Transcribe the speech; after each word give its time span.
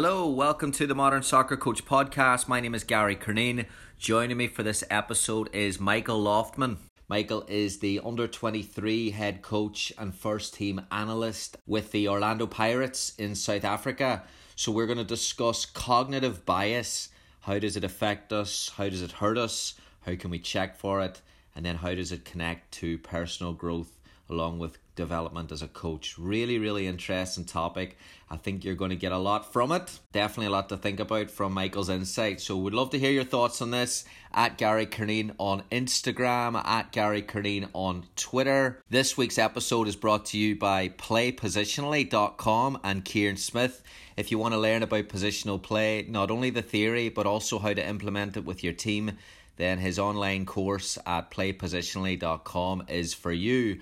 Hello, 0.00 0.28
welcome 0.28 0.70
to 0.70 0.86
the 0.86 0.94
Modern 0.94 1.24
Soccer 1.24 1.56
Coach 1.56 1.84
podcast. 1.84 2.46
My 2.46 2.60
name 2.60 2.72
is 2.72 2.84
Gary 2.84 3.16
Curneen. 3.16 3.66
Joining 3.98 4.36
me 4.36 4.46
for 4.46 4.62
this 4.62 4.84
episode 4.90 5.52
is 5.52 5.80
Michael 5.80 6.22
Loftman. 6.22 6.76
Michael 7.08 7.44
is 7.48 7.80
the 7.80 8.00
under 8.04 8.28
23 8.28 9.10
head 9.10 9.42
coach 9.42 9.92
and 9.98 10.14
first 10.14 10.54
team 10.54 10.82
analyst 10.92 11.56
with 11.66 11.90
the 11.90 12.06
Orlando 12.06 12.46
Pirates 12.46 13.12
in 13.18 13.34
South 13.34 13.64
Africa. 13.64 14.22
So, 14.54 14.70
we're 14.70 14.86
going 14.86 14.98
to 14.98 15.04
discuss 15.04 15.66
cognitive 15.66 16.46
bias. 16.46 17.08
How 17.40 17.58
does 17.58 17.76
it 17.76 17.82
affect 17.82 18.32
us? 18.32 18.70
How 18.76 18.88
does 18.88 19.02
it 19.02 19.10
hurt 19.10 19.36
us? 19.36 19.74
How 20.02 20.14
can 20.14 20.30
we 20.30 20.38
check 20.38 20.76
for 20.76 21.00
it? 21.00 21.20
And 21.56 21.66
then, 21.66 21.74
how 21.74 21.96
does 21.96 22.12
it 22.12 22.24
connect 22.24 22.70
to 22.74 22.98
personal 22.98 23.52
growth 23.52 23.98
along 24.30 24.60
with 24.60 24.78
development 24.98 25.52
as 25.52 25.62
a 25.62 25.68
coach. 25.68 26.18
Really, 26.18 26.58
really 26.58 26.86
interesting 26.86 27.44
topic. 27.44 27.96
I 28.28 28.36
think 28.36 28.64
you're 28.64 28.74
going 28.74 28.90
to 28.90 28.96
get 28.96 29.12
a 29.12 29.16
lot 29.16 29.52
from 29.52 29.72
it. 29.72 30.00
Definitely 30.12 30.48
a 30.48 30.50
lot 30.50 30.68
to 30.68 30.76
think 30.76 31.00
about 31.00 31.30
from 31.30 31.54
Michael's 31.54 31.88
insight. 31.88 32.42
So, 32.42 32.58
we'd 32.58 32.74
love 32.74 32.90
to 32.90 32.98
hear 32.98 33.12
your 33.12 33.24
thoughts 33.24 33.62
on 33.62 33.70
this 33.70 34.04
at 34.34 34.58
Gary 34.58 34.86
Curneen 34.86 35.34
on 35.38 35.62
Instagram, 35.72 36.62
at 36.62 36.92
Gary 36.92 37.22
Curneen 37.22 37.70
on 37.72 38.04
Twitter. 38.16 38.82
This 38.90 39.16
week's 39.16 39.38
episode 39.38 39.88
is 39.88 39.96
brought 39.96 40.26
to 40.26 40.38
you 40.38 40.56
by 40.56 40.88
PlayPositionally.com 40.90 42.80
and 42.82 43.04
Kieran 43.04 43.36
Smith. 43.36 43.82
If 44.16 44.32
you 44.32 44.38
want 44.38 44.52
to 44.52 44.60
learn 44.60 44.82
about 44.82 45.08
positional 45.08 45.62
play, 45.62 46.04
not 46.08 46.30
only 46.30 46.50
the 46.50 46.60
theory 46.60 47.08
but 47.08 47.24
also 47.24 47.60
how 47.60 47.72
to 47.72 47.88
implement 47.88 48.36
it 48.36 48.44
with 48.44 48.64
your 48.64 48.72
team, 48.72 49.12
then 49.56 49.78
his 49.78 49.98
online 49.98 50.44
course 50.44 50.98
at 51.06 51.30
PlayPositionally.com 51.30 52.84
is 52.88 53.14
for 53.14 53.32
you. 53.32 53.80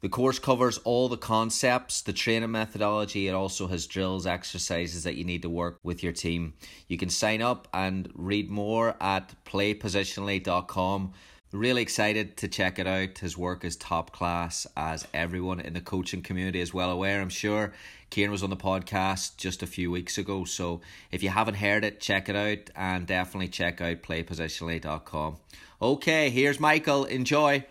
The 0.00 0.08
course 0.08 0.38
covers 0.38 0.78
all 0.78 1.10
the 1.10 1.18
concepts, 1.18 2.00
the 2.00 2.14
training 2.14 2.50
methodology. 2.50 3.28
It 3.28 3.34
also 3.34 3.66
has 3.66 3.86
drills, 3.86 4.26
exercises 4.26 5.04
that 5.04 5.16
you 5.16 5.24
need 5.24 5.42
to 5.42 5.50
work 5.50 5.78
with 5.82 6.02
your 6.02 6.12
team. 6.12 6.54
You 6.88 6.96
can 6.96 7.10
sign 7.10 7.42
up 7.42 7.68
and 7.74 8.10
read 8.14 8.50
more 8.50 8.96
at 9.00 9.34
playpositionally.com. 9.44 11.12
Really 11.52 11.82
excited 11.82 12.36
to 12.38 12.48
check 12.48 12.78
it 12.78 12.86
out. 12.86 13.18
His 13.18 13.36
work 13.36 13.64
is 13.64 13.76
top 13.76 14.12
class, 14.12 14.66
as 14.76 15.06
everyone 15.12 15.60
in 15.60 15.74
the 15.74 15.80
coaching 15.80 16.22
community 16.22 16.60
is 16.60 16.72
well 16.72 16.90
aware, 16.90 17.20
I'm 17.20 17.28
sure. 17.28 17.72
Kieran 18.08 18.30
was 18.30 18.42
on 18.42 18.50
the 18.50 18.56
podcast 18.56 19.36
just 19.36 19.62
a 19.62 19.66
few 19.66 19.90
weeks 19.90 20.16
ago, 20.16 20.44
so 20.44 20.80
if 21.10 21.22
you 21.22 21.28
haven't 21.28 21.54
heard 21.54 21.84
it, 21.84 22.00
check 22.00 22.28
it 22.28 22.36
out 22.36 22.70
and 22.74 23.06
definitely 23.06 23.48
check 23.48 23.80
out 23.80 24.02
playpositionally.com. 24.02 25.36
Okay, 25.82 26.30
here's 26.30 26.60
Michael. 26.60 27.04
Enjoy. 27.04 27.64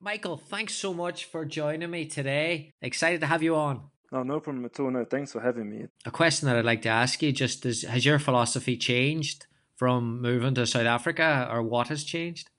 Michael, 0.00 0.36
thanks 0.36 0.74
so 0.74 0.92
much 0.92 1.24
for 1.24 1.44
joining 1.44 1.90
me 1.90 2.06
today. 2.06 2.72
Excited 2.82 3.20
to 3.22 3.26
have 3.26 3.42
you 3.42 3.56
on. 3.56 3.82
No, 4.12 4.22
no 4.22 4.40
problem 4.40 4.64
at 4.64 4.78
all. 4.78 4.90
No, 4.90 5.04
thanks 5.04 5.32
for 5.32 5.40
having 5.40 5.70
me. 5.70 5.86
A 6.04 6.10
question 6.10 6.46
that 6.46 6.56
I'd 6.56 6.64
like 6.64 6.82
to 6.82 6.88
ask 6.88 7.22
you 7.22 7.32
just 7.32 7.64
is 7.66 7.82
has 7.82 8.04
your 8.04 8.18
philosophy 8.18 8.76
changed 8.76 9.46
from 9.74 10.20
moving 10.20 10.54
to 10.54 10.66
South 10.66 10.86
Africa 10.86 11.48
or 11.50 11.62
what 11.62 11.88
has 11.88 12.04
changed? 12.04 12.50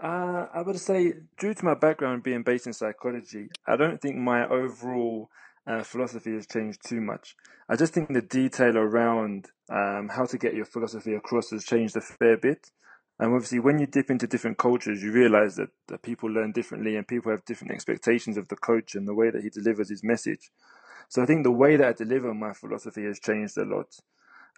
Uh, 0.00 0.46
I 0.52 0.62
would 0.62 0.78
say, 0.80 1.14
due 1.38 1.54
to 1.54 1.64
my 1.64 1.74
background 1.74 2.24
being 2.24 2.42
based 2.42 2.66
in 2.66 2.72
psychology, 2.72 3.48
I 3.66 3.76
don't 3.76 4.00
think 4.00 4.16
my 4.16 4.48
overall 4.48 5.30
uh, 5.66 5.84
philosophy 5.84 6.32
has 6.34 6.46
changed 6.46 6.80
too 6.84 7.00
much. 7.00 7.36
I 7.68 7.76
just 7.76 7.94
think 7.94 8.12
the 8.12 8.22
detail 8.22 8.76
around 8.76 9.46
um, 9.70 10.10
how 10.12 10.24
to 10.24 10.36
get 10.36 10.54
your 10.54 10.64
philosophy 10.64 11.14
across 11.14 11.50
has 11.50 11.64
changed 11.64 11.96
a 11.96 12.00
fair 12.00 12.36
bit. 12.36 12.70
And 13.22 13.32
obviously, 13.32 13.60
when 13.60 13.78
you 13.78 13.86
dip 13.86 14.10
into 14.10 14.26
different 14.26 14.58
cultures, 14.58 15.00
you 15.00 15.12
realize 15.12 15.54
that, 15.54 15.68
that 15.86 16.02
people 16.02 16.28
learn 16.28 16.50
differently 16.50 16.96
and 16.96 17.06
people 17.06 17.30
have 17.30 17.44
different 17.44 17.72
expectations 17.72 18.36
of 18.36 18.48
the 18.48 18.56
coach 18.56 18.96
and 18.96 19.06
the 19.06 19.14
way 19.14 19.30
that 19.30 19.44
he 19.44 19.48
delivers 19.48 19.90
his 19.90 20.02
message. 20.02 20.50
So 21.08 21.22
I 21.22 21.26
think 21.26 21.44
the 21.44 21.52
way 21.52 21.76
that 21.76 21.86
I 21.86 21.92
deliver 21.92 22.34
my 22.34 22.52
philosophy 22.52 23.04
has 23.04 23.20
changed 23.20 23.56
a 23.58 23.64
lot. 23.64 23.86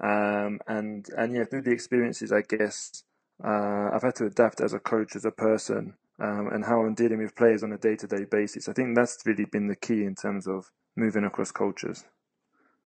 Um, 0.03 0.61
and, 0.67 1.07
and 1.15 1.35
yeah, 1.35 1.45
through 1.45 1.61
the 1.61 1.73
experiences, 1.73 2.33
I 2.33 2.41
guess, 2.41 3.05
uh, 3.45 3.91
I've 3.93 4.03
had 4.03 4.15
to 4.15 4.25
adapt 4.25 4.63
as 4.63 4.73
a 4.73 4.79
coach, 4.79 5.15
as 5.15 5.27
a 5.27 5.31
person, 5.31 5.93
um, 6.19 6.49
and 6.51 6.65
how 6.65 6.87
I'm 6.87 6.95
dealing 6.95 7.19
with 7.19 7.37
players 7.37 7.63
on 7.63 7.73
a 7.73 7.77
day 7.77 7.97
to 7.97 8.07
day 8.07 8.25
basis. 8.25 8.67
I 8.67 8.73
think 8.73 8.97
that's 8.97 9.19
really 9.27 9.45
been 9.45 9.67
the 9.67 9.77
key 9.77 10.05
in 10.05 10.15
terms 10.15 10.47
of 10.47 10.71
moving 10.97 11.25
across 11.25 11.53
cultures. 11.53 12.07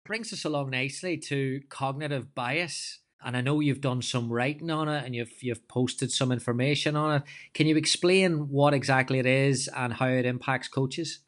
Brings 0.04 0.32
us 0.32 0.44
along 0.44 0.70
nicely 0.70 1.18
to 1.18 1.60
cognitive 1.68 2.34
bias. 2.34 2.98
And 3.24 3.36
I 3.36 3.40
know 3.40 3.60
you've 3.60 3.80
done 3.80 4.02
some 4.02 4.32
writing 4.32 4.70
on 4.70 4.88
it 4.88 5.04
and 5.04 5.14
you've 5.14 5.42
you've 5.42 5.66
posted 5.68 6.12
some 6.12 6.30
information 6.30 6.96
on 6.96 7.16
it. 7.16 7.22
Can 7.52 7.66
you 7.66 7.76
explain 7.76 8.48
what 8.48 8.74
exactly 8.74 9.18
it 9.18 9.26
is 9.26 9.68
and 9.76 9.92
how 9.94 10.06
it 10.06 10.24
impacts 10.24 10.68
coaches? 10.68 11.20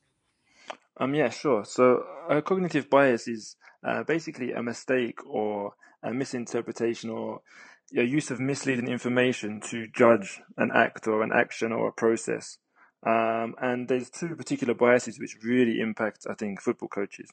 Um, 0.98 1.14
yeah, 1.14 1.30
sure. 1.30 1.64
So, 1.64 2.04
uh, 2.28 2.42
cognitive 2.42 2.90
bias 2.90 3.26
is 3.26 3.56
uh, 3.82 4.04
basically 4.04 4.52
a 4.52 4.62
mistake 4.62 5.18
or 5.26 5.72
a 6.02 6.12
misinterpretation 6.12 7.10
or 7.10 7.40
a 7.96 8.02
use 8.02 8.30
of 8.30 8.38
misleading 8.38 8.88
information 8.88 9.60
to 9.60 9.86
judge 9.88 10.40
an 10.56 10.70
act 10.74 11.08
or 11.08 11.22
an 11.22 11.32
action 11.32 11.72
or 11.72 11.88
a 11.88 11.92
process. 11.92 12.58
Um, 13.04 13.54
and 13.60 13.88
there's 13.88 14.10
two 14.10 14.36
particular 14.36 14.74
biases 14.74 15.18
which 15.18 15.36
really 15.42 15.80
impact, 15.80 16.26
I 16.28 16.34
think, 16.34 16.60
football 16.60 16.88
coaches. 16.88 17.30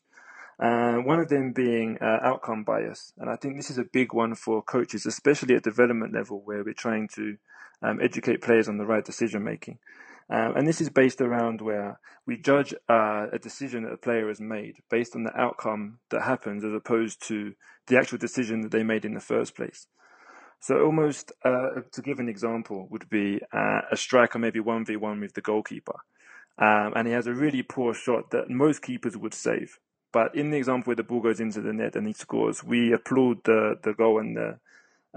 Uh, 0.60 0.96
one 0.96 1.20
of 1.20 1.30
them 1.30 1.54
being 1.54 1.98
uh, 2.02 2.18
outcome 2.24 2.64
bias. 2.64 3.14
And 3.18 3.30
I 3.30 3.36
think 3.36 3.56
this 3.56 3.70
is 3.70 3.78
a 3.78 3.84
big 3.84 4.14
one 4.14 4.34
for 4.34 4.62
coaches, 4.64 5.06
especially 5.06 5.56
at 5.56 5.64
development 5.64 6.14
level 6.14 6.42
where 6.44 6.64
we're 6.64 6.74
trying 6.74 7.08
to 7.16 7.38
um, 7.82 8.00
educate 8.02 8.42
players 8.42 8.68
on 8.68 8.78
the 8.78 8.86
right 8.86 9.06
decision 9.06 9.44
making. 9.44 9.78
Um, 10.30 10.58
and 10.58 10.68
this 10.68 10.82
is 10.82 10.90
based 10.90 11.22
around 11.22 11.62
where 11.62 12.00
we 12.26 12.38
judge 12.38 12.74
uh, 12.90 13.28
a 13.32 13.40
decision 13.40 13.84
that 13.84 13.94
a 13.94 13.98
player 13.98 14.28
has 14.28 14.42
made 14.42 14.76
based 14.90 15.16
on 15.16 15.24
the 15.24 15.36
outcome 15.40 16.00
that 16.10 16.24
happens 16.24 16.66
as 16.66 16.74
opposed 16.74 17.26
to 17.28 17.54
the 17.88 17.98
actual 17.98 18.18
decision 18.18 18.62
that 18.62 18.72
they 18.72 18.84
made 18.84 19.06
in 19.06 19.14
the 19.14 19.22
first 19.22 19.56
place. 19.56 19.88
So 20.60 20.84
almost 20.84 21.32
uh, 21.46 21.82
to 21.92 22.02
give 22.02 22.20
an 22.20 22.28
example 22.28 22.88
would 22.90 23.10
be 23.10 23.40
uh, 23.54 23.82
a 23.92 23.96
striker 23.96 24.40
maybe 24.40 24.60
1v1 24.60 25.22
with 25.22 25.34
the 25.34 25.42
goalkeeper. 25.42 26.00
Um, 26.60 26.94
and 26.96 27.08
he 27.08 27.14
has 27.14 27.28
a 27.28 27.34
really 27.34 27.62
poor 27.62 27.94
shot 27.94 28.32
that 28.32 28.50
most 28.50 28.82
keepers 28.82 29.16
would 29.16 29.36
save. 29.36 29.80
But 30.18 30.36
in 30.36 30.52
the 30.52 30.58
example 30.58 30.90
where 30.92 30.98
the 31.02 31.04
ball 31.12 31.22
goes 31.22 31.42
into 31.42 31.62
the 31.62 31.74
net 31.74 31.96
and 31.98 32.08
he 32.08 32.14
scores, 32.14 32.64
we 32.64 32.94
applaud 32.94 33.44
the, 33.46 33.78
the 33.84 33.94
goal 33.94 34.20
and 34.20 34.36
the 34.38 34.50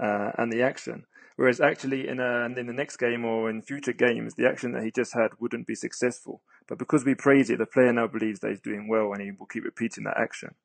uh, 0.01 0.31
and 0.37 0.51
the 0.53 0.61
action. 0.63 1.05
Whereas 1.37 1.61
actually 1.61 2.07
in 2.07 2.19
a, 2.19 2.45
in 2.45 2.67
the 2.67 2.73
next 2.73 2.97
game 2.97 3.25
or 3.25 3.49
in 3.49 3.61
future 3.63 3.93
games, 3.93 4.35
the 4.35 4.47
action 4.47 4.73
that 4.73 4.83
he 4.83 4.91
just 4.91 5.13
had 5.13 5.31
wouldn't 5.39 5.67
be 5.67 5.75
successful. 5.75 6.41
But 6.67 6.79
because 6.79 7.05
we 7.05 7.15
praise 7.15 7.49
it, 7.49 7.59
the 7.59 7.67
player 7.67 7.93
now 7.93 8.07
believes 8.07 8.41
that 8.41 8.51
he's 8.51 8.61
doing 8.61 8.87
well 8.89 9.13
and 9.13 9.21
he 9.21 9.31
will 9.31 9.47
keep 9.47 9.65
repeating 9.65 10.05
that 10.05 10.17
action. 10.17 10.55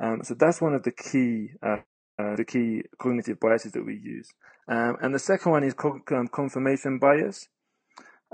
Um, 0.00 0.22
so 0.24 0.34
that's 0.34 0.60
one 0.60 0.74
of 0.74 0.84
the 0.84 0.92
key 0.92 1.52
uh, 1.62 1.78
uh, 2.18 2.36
the 2.36 2.44
key 2.44 2.82
cognitive 3.00 3.40
biases 3.40 3.72
that 3.72 3.86
we 3.86 3.96
use. 3.96 4.28
Um, 4.68 4.96
and 5.02 5.14
the 5.14 5.20
second 5.20 5.52
one 5.52 5.64
is 5.64 5.74
co- 5.74 6.00
um, 6.12 6.28
confirmation 6.28 6.98
bias. 6.98 7.48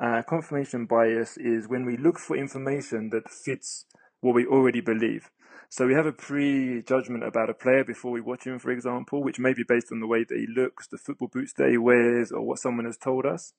Uh, 0.02 0.22
confirmation 0.28 0.86
bias 0.86 1.36
is 1.38 1.68
when 1.68 1.86
we 1.86 1.96
look 1.96 2.18
for 2.18 2.36
information 2.36 3.10
that 3.10 3.30
fits 3.30 3.86
what 4.20 4.34
we 4.34 4.46
already 4.46 4.80
believe. 4.80 5.30
So 5.68 5.86
we 5.86 5.94
have 5.94 6.06
a 6.06 6.12
pre-judgment 6.12 7.24
about 7.24 7.50
a 7.50 7.54
player 7.54 7.84
before 7.84 8.12
we 8.12 8.20
watch 8.20 8.44
him, 8.44 8.58
for 8.58 8.70
example, 8.70 9.22
which 9.22 9.38
may 9.38 9.52
be 9.52 9.64
based 9.66 9.90
on 9.90 10.00
the 10.00 10.06
way 10.06 10.24
that 10.24 10.38
he 10.38 10.46
looks, 10.46 10.86
the 10.86 10.98
football 10.98 11.28
boots 11.28 11.52
that 11.54 11.70
he 11.70 11.76
wears, 11.76 12.30
or 12.30 12.42
what 12.42 12.58
someone 12.58 12.86
has 12.86 12.96
told 12.96 13.26
us. 13.26 13.52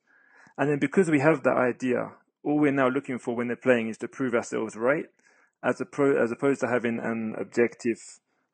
And 0.57 0.69
then 0.69 0.79
because 0.79 1.09
we 1.09 1.19
have 1.19 1.43
that 1.43 1.57
idea, 1.57 2.11
all 2.43 2.59
we're 2.59 2.71
now 2.71 2.87
looking 2.87 3.19
for 3.19 3.35
when 3.35 3.47
they're 3.47 3.57
playing 3.57 3.89
is 3.89 3.97
to 3.99 4.07
prove 4.07 4.33
ourselves 4.33 4.75
right, 4.75 5.05
as, 5.63 5.81
pro- 5.91 6.21
as 6.21 6.31
opposed 6.31 6.61
to 6.61 6.67
having 6.67 6.99
an 6.99 7.35
objective 7.39 7.99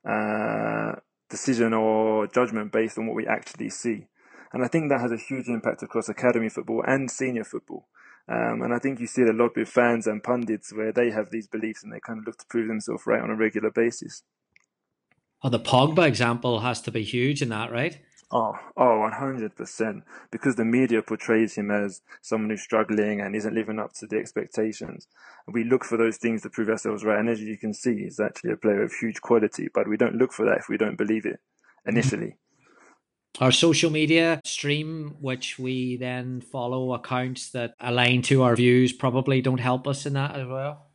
uh, 0.07 0.93
decision 1.29 1.73
or 1.73 2.27
judgment 2.27 2.71
based 2.71 2.97
on 2.97 3.07
what 3.07 3.15
we 3.15 3.27
actually 3.27 3.69
see. 3.69 4.07
And 4.51 4.63
I 4.63 4.67
think 4.67 4.89
that 4.89 5.01
has 5.01 5.11
a 5.11 5.17
huge 5.17 5.47
impact 5.47 5.83
across 5.83 6.09
academy 6.09 6.49
football 6.49 6.83
and 6.85 7.09
senior 7.09 7.43
football. 7.43 7.87
Um, 8.27 8.61
and 8.61 8.73
I 8.73 8.79
think 8.79 8.99
you 8.99 9.07
see 9.07 9.23
it 9.23 9.29
a 9.29 9.33
lot 9.33 9.55
with 9.55 9.67
fans 9.67 10.07
and 10.07 10.23
pundits 10.23 10.71
where 10.71 10.93
they 10.93 11.11
have 11.11 11.29
these 11.29 11.47
beliefs 11.47 11.83
and 11.83 11.91
they 11.91 11.99
kind 11.99 12.19
of 12.19 12.25
look 12.25 12.37
to 12.37 12.45
prove 12.47 12.67
themselves 12.67 13.03
right 13.05 13.21
on 13.21 13.29
a 13.29 13.35
regular 13.35 13.69
basis. 13.69 14.23
Oh, 15.43 15.49
the 15.49 15.59
Pogba 15.59 16.07
example 16.07 16.61
has 16.61 16.79
to 16.81 16.91
be 16.91 17.03
huge 17.03 17.41
in 17.41 17.49
that, 17.49 17.69
right? 17.69 17.99
Oh, 18.31 18.53
oh, 18.77 19.09
100%. 19.13 20.01
Because 20.31 20.55
the 20.55 20.65
media 20.65 21.01
portrays 21.01 21.55
him 21.55 21.69
as 21.69 22.01
someone 22.21 22.49
who's 22.49 22.63
struggling 22.63 23.19
and 23.19 23.35
isn't 23.35 23.53
living 23.53 23.77
up 23.77 23.93
to 23.95 24.07
the 24.07 24.17
expectations. 24.17 25.07
We 25.47 25.65
look 25.65 25.83
for 25.83 25.97
those 25.97 26.17
things 26.17 26.41
to 26.41 26.49
prove 26.49 26.69
ourselves 26.69 27.03
right. 27.03 27.19
And 27.19 27.29
as 27.29 27.41
you 27.41 27.57
can 27.57 27.73
see, 27.73 28.03
he's 28.03 28.19
actually 28.21 28.53
a 28.53 28.57
player 28.57 28.81
of 28.81 28.93
huge 28.93 29.21
quality, 29.21 29.67
but 29.71 29.87
we 29.87 29.97
don't 29.97 30.15
look 30.15 30.31
for 30.31 30.45
that 30.45 30.59
if 30.59 30.69
we 30.69 30.77
don't 30.77 30.97
believe 30.97 31.25
it 31.25 31.41
initially. 31.85 32.37
Our 33.39 33.51
social 33.51 33.89
media 33.89 34.39
stream, 34.43 35.15
which 35.19 35.57
we 35.57 35.97
then 35.97 36.39
follow 36.41 36.93
accounts 36.93 37.49
that 37.51 37.73
align 37.79 38.21
to 38.23 38.43
our 38.43 38.55
views, 38.55 38.93
probably 38.93 39.41
don't 39.41 39.59
help 39.59 39.87
us 39.87 40.05
in 40.05 40.13
that 40.13 40.35
as 40.35 40.47
well. 40.47 40.85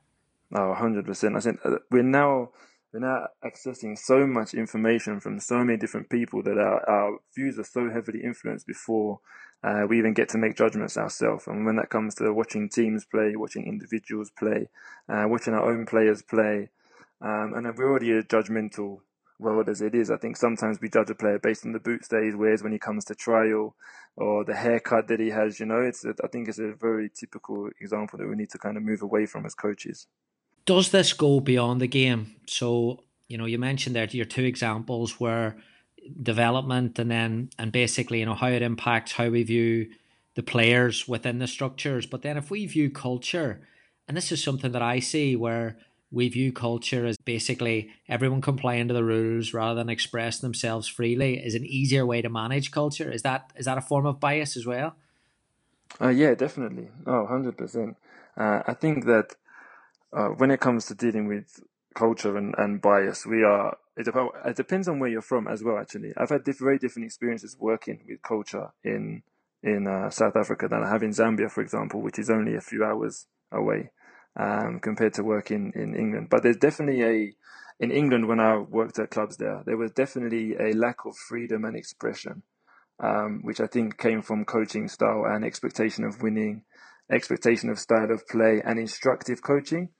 Oh, 0.54 0.74
100%. 0.78 1.36
I 1.36 1.40
think 1.40 1.58
uh, 1.64 1.78
we're 1.90 2.02
now 2.02 2.50
we're 2.92 3.00
now 3.00 3.26
accessing 3.44 3.98
so 3.98 4.26
much 4.26 4.54
information 4.54 5.20
from 5.20 5.40
so 5.40 5.62
many 5.62 5.76
different 5.76 6.08
people 6.08 6.42
that 6.44 6.56
our, 6.56 6.88
our 6.88 7.18
views 7.34 7.58
are 7.58 7.64
so 7.64 7.90
heavily 7.90 8.22
influenced 8.24 8.66
before 8.66 9.20
uh, 9.62 9.84
we 9.88 9.98
even 9.98 10.14
get 10.14 10.28
to 10.30 10.38
make 10.38 10.56
judgments 10.56 10.96
ourselves. 10.96 11.46
And 11.46 11.66
when 11.66 11.76
that 11.76 11.90
comes 11.90 12.14
to 12.16 12.32
watching 12.32 12.68
teams 12.68 13.04
play, 13.04 13.34
watching 13.36 13.66
individuals 13.66 14.30
play, 14.38 14.68
uh, 15.08 15.24
watching 15.26 15.54
our 15.54 15.70
own 15.70 15.84
players 15.84 16.22
play, 16.22 16.70
um, 17.20 17.52
and 17.56 17.66
we're 17.76 17.90
already 17.90 18.12
a 18.12 18.22
judgmental 18.22 19.00
world 19.38 19.68
as 19.68 19.80
it 19.80 19.94
is. 19.94 20.10
I 20.10 20.16
think 20.16 20.36
sometimes 20.36 20.80
we 20.80 20.88
judge 20.88 21.10
a 21.10 21.14
player 21.14 21.38
based 21.38 21.64
on 21.64 21.72
the 21.72 21.80
boots 21.80 22.08
that 22.08 22.22
he 22.22 22.34
wears 22.34 22.62
when 22.62 22.72
he 22.72 22.78
comes 22.78 23.04
to 23.06 23.14
trial 23.14 23.76
or 24.16 24.44
the 24.44 24.56
haircut 24.56 25.08
that 25.08 25.20
he 25.20 25.30
has. 25.30 25.60
You 25.60 25.66
know, 25.66 25.80
it's 25.80 26.04
a, 26.04 26.14
I 26.22 26.28
think 26.28 26.48
it's 26.48 26.58
a 26.58 26.72
very 26.72 27.08
typical 27.08 27.70
example 27.80 28.18
that 28.18 28.28
we 28.28 28.36
need 28.36 28.50
to 28.50 28.58
kind 28.58 28.76
of 28.76 28.82
move 28.82 29.02
away 29.02 29.26
from 29.26 29.46
as 29.46 29.54
coaches 29.54 30.06
does 30.68 30.90
this 30.90 31.14
go 31.14 31.40
beyond 31.40 31.80
the 31.80 31.88
game? 31.88 32.36
So, 32.46 33.02
you 33.26 33.38
know, 33.38 33.46
you 33.46 33.58
mentioned 33.58 33.96
there 33.96 34.04
your 34.04 34.26
two 34.26 34.44
examples 34.44 35.18
were 35.18 35.56
development 36.22 36.98
and 36.98 37.10
then 37.10 37.48
and 37.58 37.72
basically, 37.72 38.20
you 38.20 38.26
know, 38.26 38.34
how 38.34 38.48
it 38.48 38.60
impacts 38.60 39.12
how 39.12 39.30
we 39.30 39.44
view 39.44 39.88
the 40.34 40.42
players 40.42 41.08
within 41.08 41.38
the 41.38 41.46
structures. 41.46 42.04
But 42.04 42.20
then 42.20 42.36
if 42.36 42.50
we 42.50 42.66
view 42.66 42.90
culture, 42.90 43.66
and 44.06 44.14
this 44.14 44.30
is 44.30 44.44
something 44.44 44.72
that 44.72 44.82
I 44.82 44.98
see 44.98 45.36
where 45.36 45.78
we 46.10 46.28
view 46.28 46.52
culture 46.52 47.06
as 47.06 47.16
basically 47.18 47.90
everyone 48.08 48.40
complying 48.40 48.88
to 48.88 48.94
the 48.94 49.04
rules 49.04 49.52
rather 49.52 49.74
than 49.74 49.90
express 49.90 50.38
themselves 50.38 50.88
freely 50.88 51.36
is 51.38 51.54
an 51.54 51.66
easier 51.66 52.06
way 52.06 52.22
to 52.22 52.28
manage 52.28 52.70
culture. 52.70 53.10
Is 53.12 53.22
that 53.22 53.52
is 53.56 53.66
that 53.66 53.78
a 53.78 53.82
form 53.82 54.06
of 54.06 54.20
bias 54.20 54.56
as 54.56 54.66
well? 54.66 54.96
Uh, 56.00 56.08
yeah, 56.08 56.34
definitely. 56.34 56.88
Oh, 57.06 57.26
100%. 57.30 57.96
Uh, 58.36 58.62
I 58.66 58.74
think 58.74 59.04
that 59.06 59.34
uh, 60.12 60.28
when 60.28 60.50
it 60.50 60.60
comes 60.60 60.86
to 60.86 60.94
dealing 60.94 61.26
with 61.26 61.60
culture 61.94 62.36
and, 62.36 62.54
and 62.56 62.80
bias, 62.80 63.26
we 63.26 63.42
are 63.42 63.76
it, 63.96 64.04
dep- 64.04 64.32
it 64.44 64.56
depends 64.56 64.88
on 64.88 65.00
where 65.00 65.10
you're 65.10 65.20
from 65.20 65.48
as 65.48 65.62
well. 65.62 65.78
Actually, 65.78 66.12
I've 66.16 66.30
had 66.30 66.44
diff- 66.44 66.60
very 66.60 66.78
different 66.78 67.06
experiences 67.06 67.56
working 67.58 68.00
with 68.08 68.22
culture 68.22 68.68
in 68.82 69.22
in 69.62 69.86
uh, 69.88 70.08
South 70.08 70.36
Africa 70.36 70.68
than 70.68 70.84
I 70.84 70.88
have 70.88 71.02
in 71.02 71.10
Zambia, 71.10 71.50
for 71.50 71.60
example, 71.60 72.00
which 72.00 72.18
is 72.18 72.30
only 72.30 72.54
a 72.54 72.60
few 72.60 72.84
hours 72.84 73.26
away 73.50 73.90
um, 74.36 74.80
compared 74.80 75.14
to 75.14 75.22
working 75.22 75.72
in 75.74 75.94
England. 75.94 76.28
But 76.30 76.42
there's 76.42 76.56
definitely 76.56 77.02
a 77.02 77.32
in 77.80 77.92
England 77.92 78.26
when 78.26 78.40
I 78.40 78.58
worked 78.58 78.98
at 78.98 79.10
clubs 79.10 79.36
there, 79.36 79.62
there 79.64 79.76
was 79.76 79.92
definitely 79.92 80.56
a 80.56 80.72
lack 80.72 81.04
of 81.06 81.16
freedom 81.16 81.64
and 81.64 81.76
expression, 81.76 82.42
um, 82.98 83.40
which 83.42 83.60
I 83.60 83.68
think 83.68 83.98
came 83.98 84.20
from 84.20 84.44
coaching 84.44 84.88
style 84.88 85.24
and 85.26 85.44
expectation 85.44 86.04
of 86.04 86.20
winning, 86.20 86.64
expectation 87.10 87.70
of 87.70 87.78
style 87.78 88.10
of 88.10 88.26
play, 88.26 88.60
and 88.64 88.80
instructive 88.80 89.42
coaching 89.42 89.90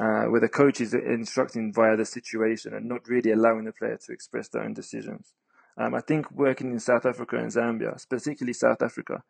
uh, 0.00 0.24
where 0.24 0.40
the 0.40 0.48
coach 0.48 0.80
is 0.80 0.94
instructing 0.94 1.72
via 1.72 1.96
the 1.96 2.04
situation 2.06 2.72
and 2.74 2.88
not 2.88 3.06
really 3.08 3.30
allowing 3.30 3.64
the 3.64 3.72
player 3.72 3.98
to 4.06 4.12
express 4.12 4.48
their 4.48 4.62
own 4.62 4.72
decisions. 4.72 5.34
Um, 5.76 5.94
I 5.94 6.00
think 6.00 6.30
working 6.30 6.70
in 6.70 6.78
South 6.78 7.06
Africa 7.06 7.36
and 7.36 7.50
Zambia, 7.50 7.96
particularly 8.08 8.52
South 8.52 8.82
Africa, 8.82 9.22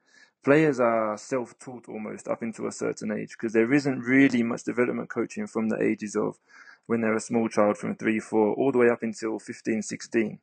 players 0.45 0.81
are 0.81 1.17
self-taught 1.17 1.89
almost 1.89 2.29
up 2.29 2.43
into 2.43 2.67
a 2.67 2.73
certain 2.73 3.13
age 3.13 3.37
because 3.39 3.53
there 3.53 3.73
isn't 3.73 4.01
really 4.01 4.43
much 4.43 4.65
development 4.65 5.09
coaching 5.09 5.47
from 5.47 5.69
the 5.69 5.81
ages 5.81 6.17
of 6.17 6.39
when 6.87 7.01
they're 7.01 7.17
a 7.17 7.21
small 7.21 7.49
child 7.49 7.79
from 7.79 7.95
3, 7.95 8.19
4, 8.19 8.55
all 8.55 8.73
the 8.73 8.79
way 8.79 8.89
up 8.91 9.03
until 9.03 9.39
15, 9.39 9.83
16, 9.83 10.39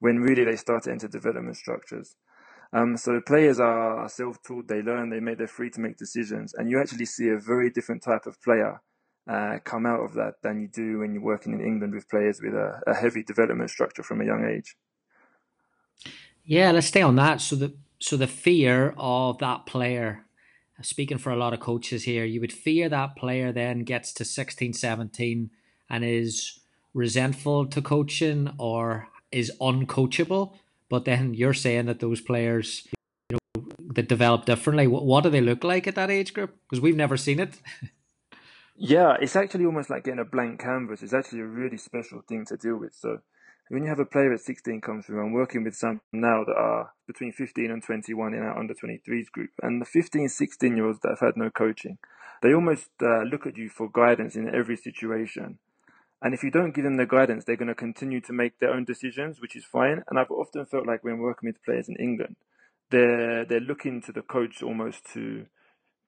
when 0.00 0.18
really 0.18 0.44
they 0.44 0.56
start 0.56 0.82
to 0.84 0.90
enter 0.90 1.08
development 1.08 1.56
structures. 1.56 2.16
Um, 2.72 2.96
so 2.96 3.20
players 3.20 3.60
are 3.60 4.08
self-taught, 4.08 4.66
they 4.66 4.82
learn, 4.82 5.10
they 5.10 5.20
make, 5.20 5.38
they're 5.38 5.46
free 5.46 5.70
to 5.70 5.80
make 5.80 5.96
decisions, 5.96 6.54
and 6.54 6.68
you 6.68 6.80
actually 6.80 7.04
see 7.04 7.28
a 7.28 7.38
very 7.38 7.70
different 7.70 8.02
type 8.02 8.26
of 8.26 8.40
player 8.42 8.80
uh, 9.30 9.58
come 9.64 9.86
out 9.86 10.00
of 10.00 10.14
that 10.14 10.34
than 10.42 10.60
you 10.60 10.68
do 10.68 10.98
when 10.98 11.14
you're 11.14 11.22
working 11.22 11.52
in 11.52 11.60
England 11.64 11.94
with 11.94 12.08
players 12.08 12.40
with 12.42 12.54
a, 12.54 12.80
a, 12.86 12.94
heavy 12.94 13.22
development 13.22 13.70
structure 13.70 14.02
from 14.02 14.20
a 14.20 14.24
young 14.24 14.44
age. 14.44 14.76
Yeah, 16.44 16.70
let's 16.72 16.88
stay 16.88 17.02
on 17.02 17.16
that. 17.16 17.40
So 17.40 17.56
the 17.56 17.74
so 17.98 18.16
the 18.16 18.26
fear 18.26 18.94
of 18.98 19.38
that 19.38 19.64
player, 19.66 20.26
speaking 20.82 21.18
for 21.18 21.30
a 21.30 21.36
lot 21.36 21.54
of 21.54 21.60
coaches 21.60 22.04
here, 22.04 22.24
you 22.24 22.40
would 22.40 22.52
fear 22.52 22.88
that 22.88 23.16
player 23.16 23.50
then 23.50 23.84
gets 23.84 24.12
to 24.14 24.24
16, 24.24 24.74
17 24.74 25.50
and 25.88 26.04
is 26.04 26.60
resentful 26.92 27.66
to 27.66 27.80
coaching 27.80 28.52
or 28.58 29.08
is 29.32 29.50
uncoachable. 29.60 30.54
But 30.90 31.06
then 31.06 31.32
you're 31.32 31.54
saying 31.54 31.86
that 31.86 32.00
those 32.00 32.20
players 32.20 32.86
you 33.30 33.38
know, 33.56 33.64
that 33.94 34.08
develop 34.08 34.44
differently, 34.44 34.86
what, 34.86 35.06
what 35.06 35.24
do 35.24 35.30
they 35.30 35.40
look 35.40 35.64
like 35.64 35.86
at 35.86 35.94
that 35.94 36.10
age 36.10 36.34
group? 36.34 36.54
Because 36.68 36.82
we've 36.82 36.96
never 36.96 37.16
seen 37.16 37.40
it. 37.40 37.58
Yeah, 38.76 39.16
it's 39.20 39.36
actually 39.36 39.66
almost 39.66 39.88
like 39.88 40.04
getting 40.04 40.18
a 40.18 40.24
blank 40.24 40.60
canvas. 40.60 41.02
It's 41.02 41.14
actually 41.14 41.40
a 41.40 41.46
really 41.46 41.76
special 41.76 42.22
thing 42.22 42.44
to 42.46 42.56
deal 42.56 42.76
with. 42.76 42.94
So 42.94 43.20
when 43.68 43.82
you 43.82 43.88
have 43.88 43.98
a 43.98 44.04
player 44.04 44.32
at 44.32 44.40
16 44.40 44.80
come 44.80 45.02
through, 45.02 45.24
I'm 45.24 45.32
working 45.32 45.64
with 45.64 45.74
some 45.74 46.00
now 46.12 46.44
that 46.44 46.56
are 46.56 46.92
between 47.06 47.32
15 47.32 47.70
and 47.70 47.82
21 47.82 48.34
in 48.34 48.42
our 48.42 48.58
under 48.58 48.74
23s 48.74 49.30
group. 49.30 49.50
And 49.62 49.80
the 49.80 49.86
15, 49.86 50.28
16 50.28 50.76
year 50.76 50.86
olds 50.86 51.00
that 51.02 51.10
have 51.10 51.20
had 51.20 51.36
no 51.36 51.50
coaching, 51.50 51.98
they 52.42 52.52
almost 52.52 52.90
uh, 53.02 53.22
look 53.22 53.46
at 53.46 53.56
you 53.56 53.68
for 53.68 53.88
guidance 53.90 54.36
in 54.36 54.54
every 54.54 54.76
situation. 54.76 55.58
And 56.20 56.34
if 56.34 56.42
you 56.42 56.50
don't 56.50 56.74
give 56.74 56.84
them 56.84 56.96
the 56.96 57.06
guidance, 57.06 57.44
they're 57.44 57.56
going 57.56 57.68
to 57.68 57.74
continue 57.74 58.20
to 58.22 58.32
make 58.32 58.58
their 58.58 58.72
own 58.72 58.84
decisions, 58.84 59.40
which 59.40 59.56
is 59.56 59.64
fine. 59.64 60.02
And 60.08 60.18
I've 60.18 60.30
often 60.30 60.64
felt 60.66 60.86
like 60.86 61.04
when 61.04 61.18
working 61.18 61.48
with 61.48 61.62
players 61.64 61.88
in 61.88 61.96
England, 61.96 62.36
they're 62.90 63.44
they're 63.44 63.60
looking 63.60 64.00
to 64.02 64.12
the 64.12 64.22
coach 64.22 64.62
almost 64.62 65.04
to 65.12 65.46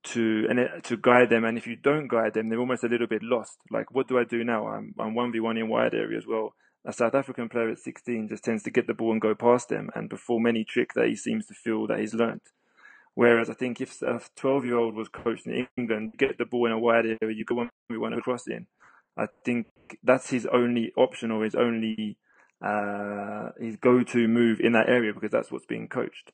to 0.05 0.47
and 0.49 0.59
it, 0.59 0.85
to 0.85 0.97
guide 0.97 1.31
them. 1.31 1.44
And 1.44 1.59
if 1.59 1.67
you 1.67 1.76
don't 1.76 2.09
guide 2.09 2.35
them, 2.35 2.49
they're 2.49 2.59
almost 2.59 2.85
a 2.85 2.88
little 2.88 3.06
bit 3.06 3.23
lost. 3.23 3.59
Like, 3.70 3.93
what 3.93 4.09
do 4.09 4.19
I 4.19 4.25
do 4.25 4.44
now? 4.44 4.69
I'm 4.69 4.94
I'm 4.99 5.14
one 5.14 5.32
v 5.32 5.41
one 5.41 5.59
in 5.59 5.69
wide 5.69 5.94
areas. 5.94 6.25
Well, 6.26 6.55
a 6.87 6.93
South 6.93 7.15
African 7.15 7.49
player 7.49 7.69
at 7.69 7.81
16 7.81 8.29
just 8.29 8.44
tends 8.44 8.62
to 8.62 8.71
get 8.71 8.87
the 8.87 8.94
ball 8.94 9.11
and 9.11 9.21
go 9.21 9.35
past 9.35 9.69
them 9.69 9.91
and 9.94 10.09
perform 10.09 10.47
any 10.47 10.65
trick 10.65 10.94
that 10.94 11.09
he 11.09 11.17
seems 11.17 11.47
to 11.47 11.55
feel 11.55 11.87
that 11.88 11.99
he's 11.99 12.15
learnt. 12.15 12.43
Whereas 13.15 13.50
I 13.50 13.55
think 13.55 13.81
if 13.81 14.00
a 14.03 14.21
12 14.37 14.65
year 14.65 14.77
old 14.77 14.94
was 14.94 15.09
coached 15.09 15.47
in 15.47 15.67
England, 15.77 16.15
get 16.17 16.38
the 16.38 16.44
ball 16.44 16.67
in 16.67 16.73
a 16.73 16.79
wide 16.79 17.06
area, 17.06 17.35
you 17.35 17.44
go 17.44 17.56
one 17.56 17.71
v 17.91 17.97
one 17.97 18.12
across 18.12 18.47
in. 18.47 18.67
I 19.17 19.27
think 19.44 19.67
that's 20.05 20.31
his 20.31 20.47
only 20.47 20.93
option 20.97 21.31
or 21.31 21.43
his 21.43 21.55
only 21.55 22.19
uh, 22.62 23.50
his 23.59 23.76
go 23.76 24.02
to 24.02 24.28
move 24.28 24.61
in 24.61 24.73
that 24.73 24.88
area 24.88 25.12
because 25.12 25.31
that's 25.31 25.50
what's 25.50 25.66
being 25.66 25.88
coached. 25.88 26.33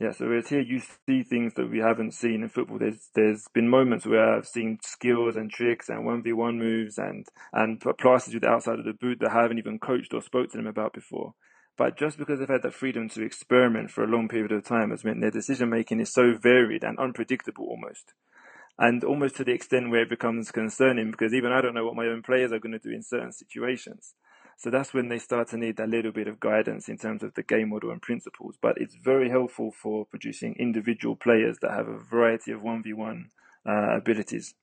Yeah, 0.00 0.12
so 0.12 0.30
it's 0.30 0.48
here 0.50 0.60
you 0.60 0.80
see 1.06 1.24
things 1.24 1.54
that 1.54 1.70
we 1.70 1.80
haven't 1.80 2.14
seen 2.14 2.44
in 2.44 2.48
football. 2.48 2.78
There's 2.78 3.08
there's 3.16 3.48
been 3.52 3.68
moments 3.68 4.06
where 4.06 4.36
I've 4.36 4.46
seen 4.46 4.78
skills 4.80 5.34
and 5.34 5.50
tricks 5.50 5.88
and 5.88 6.06
one 6.06 6.22
v 6.22 6.32
one 6.32 6.56
moves 6.56 6.98
and 6.98 7.26
and 7.52 7.82
passes 7.98 8.32
with 8.32 8.44
the 8.44 8.48
outside 8.48 8.78
of 8.78 8.84
the 8.84 8.92
boot 8.92 9.18
that 9.20 9.30
I 9.32 9.42
haven't 9.42 9.58
even 9.58 9.80
coached 9.80 10.14
or 10.14 10.22
spoke 10.22 10.52
to 10.52 10.56
them 10.56 10.68
about 10.68 10.92
before. 10.92 11.34
But 11.76 11.98
just 11.98 12.16
because 12.16 12.38
they've 12.38 12.48
had 12.48 12.62
that 12.62 12.74
freedom 12.74 13.08
to 13.08 13.24
experiment 13.24 13.90
for 13.90 14.04
a 14.04 14.08
long 14.08 14.28
period 14.28 14.52
of 14.52 14.64
time 14.64 14.90
has 14.90 15.04
meant 15.04 15.20
their 15.20 15.32
decision 15.32 15.68
making 15.70 16.00
is 16.00 16.12
so 16.12 16.34
varied 16.40 16.84
and 16.84 16.96
unpredictable 16.98 17.66
almost. 17.66 18.14
And 18.78 19.02
almost 19.02 19.34
to 19.36 19.44
the 19.44 19.52
extent 19.52 19.90
where 19.90 20.02
it 20.02 20.10
becomes 20.10 20.52
concerning 20.52 21.10
because 21.10 21.34
even 21.34 21.50
I 21.50 21.60
don't 21.60 21.74
know 21.74 21.84
what 21.84 21.96
my 21.96 22.06
own 22.06 22.22
players 22.22 22.52
are 22.52 22.60
going 22.60 22.72
to 22.72 22.78
do 22.78 22.94
in 22.94 23.02
certain 23.02 23.32
situations. 23.32 24.14
So 24.58 24.70
that's 24.70 24.92
when 24.92 25.08
they 25.08 25.20
start 25.20 25.48
to 25.50 25.56
need 25.56 25.78
a 25.78 25.86
little 25.86 26.10
bit 26.10 26.26
of 26.26 26.40
guidance 26.40 26.88
in 26.88 26.98
terms 26.98 27.22
of 27.22 27.34
the 27.34 27.44
game 27.44 27.68
model 27.68 27.92
and 27.92 28.02
principles. 28.02 28.56
But 28.60 28.76
it's 28.78 28.96
very 28.96 29.30
helpful 29.30 29.70
for 29.70 30.04
producing 30.04 30.56
individual 30.58 31.14
players 31.14 31.58
that 31.62 31.70
have 31.70 31.86
a 31.86 31.98
variety 31.98 32.50
of 32.50 32.62
1v1 32.62 33.26
uh, 33.64 33.96
abilities. 33.96 34.54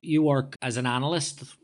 You 0.00 0.22
work 0.22 0.54
as 0.62 0.76
an 0.76 0.86
analyst 0.86 1.56